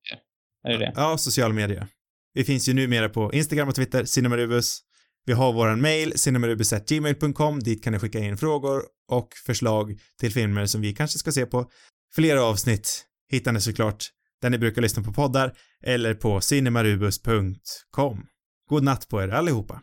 [0.64, 0.92] Är det det?
[0.96, 1.86] Ja, sociala medier.
[2.34, 4.80] Vi finns ju numera på Instagram och Twitter, Cinemarubus.
[5.28, 7.60] Vi har våran mail, cinemarubus.gmail.com.
[7.60, 11.46] Dit kan ni skicka in frågor och förslag till filmer som vi kanske ska se
[11.46, 11.70] på.
[12.14, 14.04] Flera avsnitt hittar ni såklart
[14.42, 15.52] där ni brukar lyssna på poddar
[15.84, 18.26] eller på cinemarubus.com.
[18.68, 19.82] God natt på er allihopa.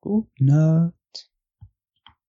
[0.00, 0.97] God natt.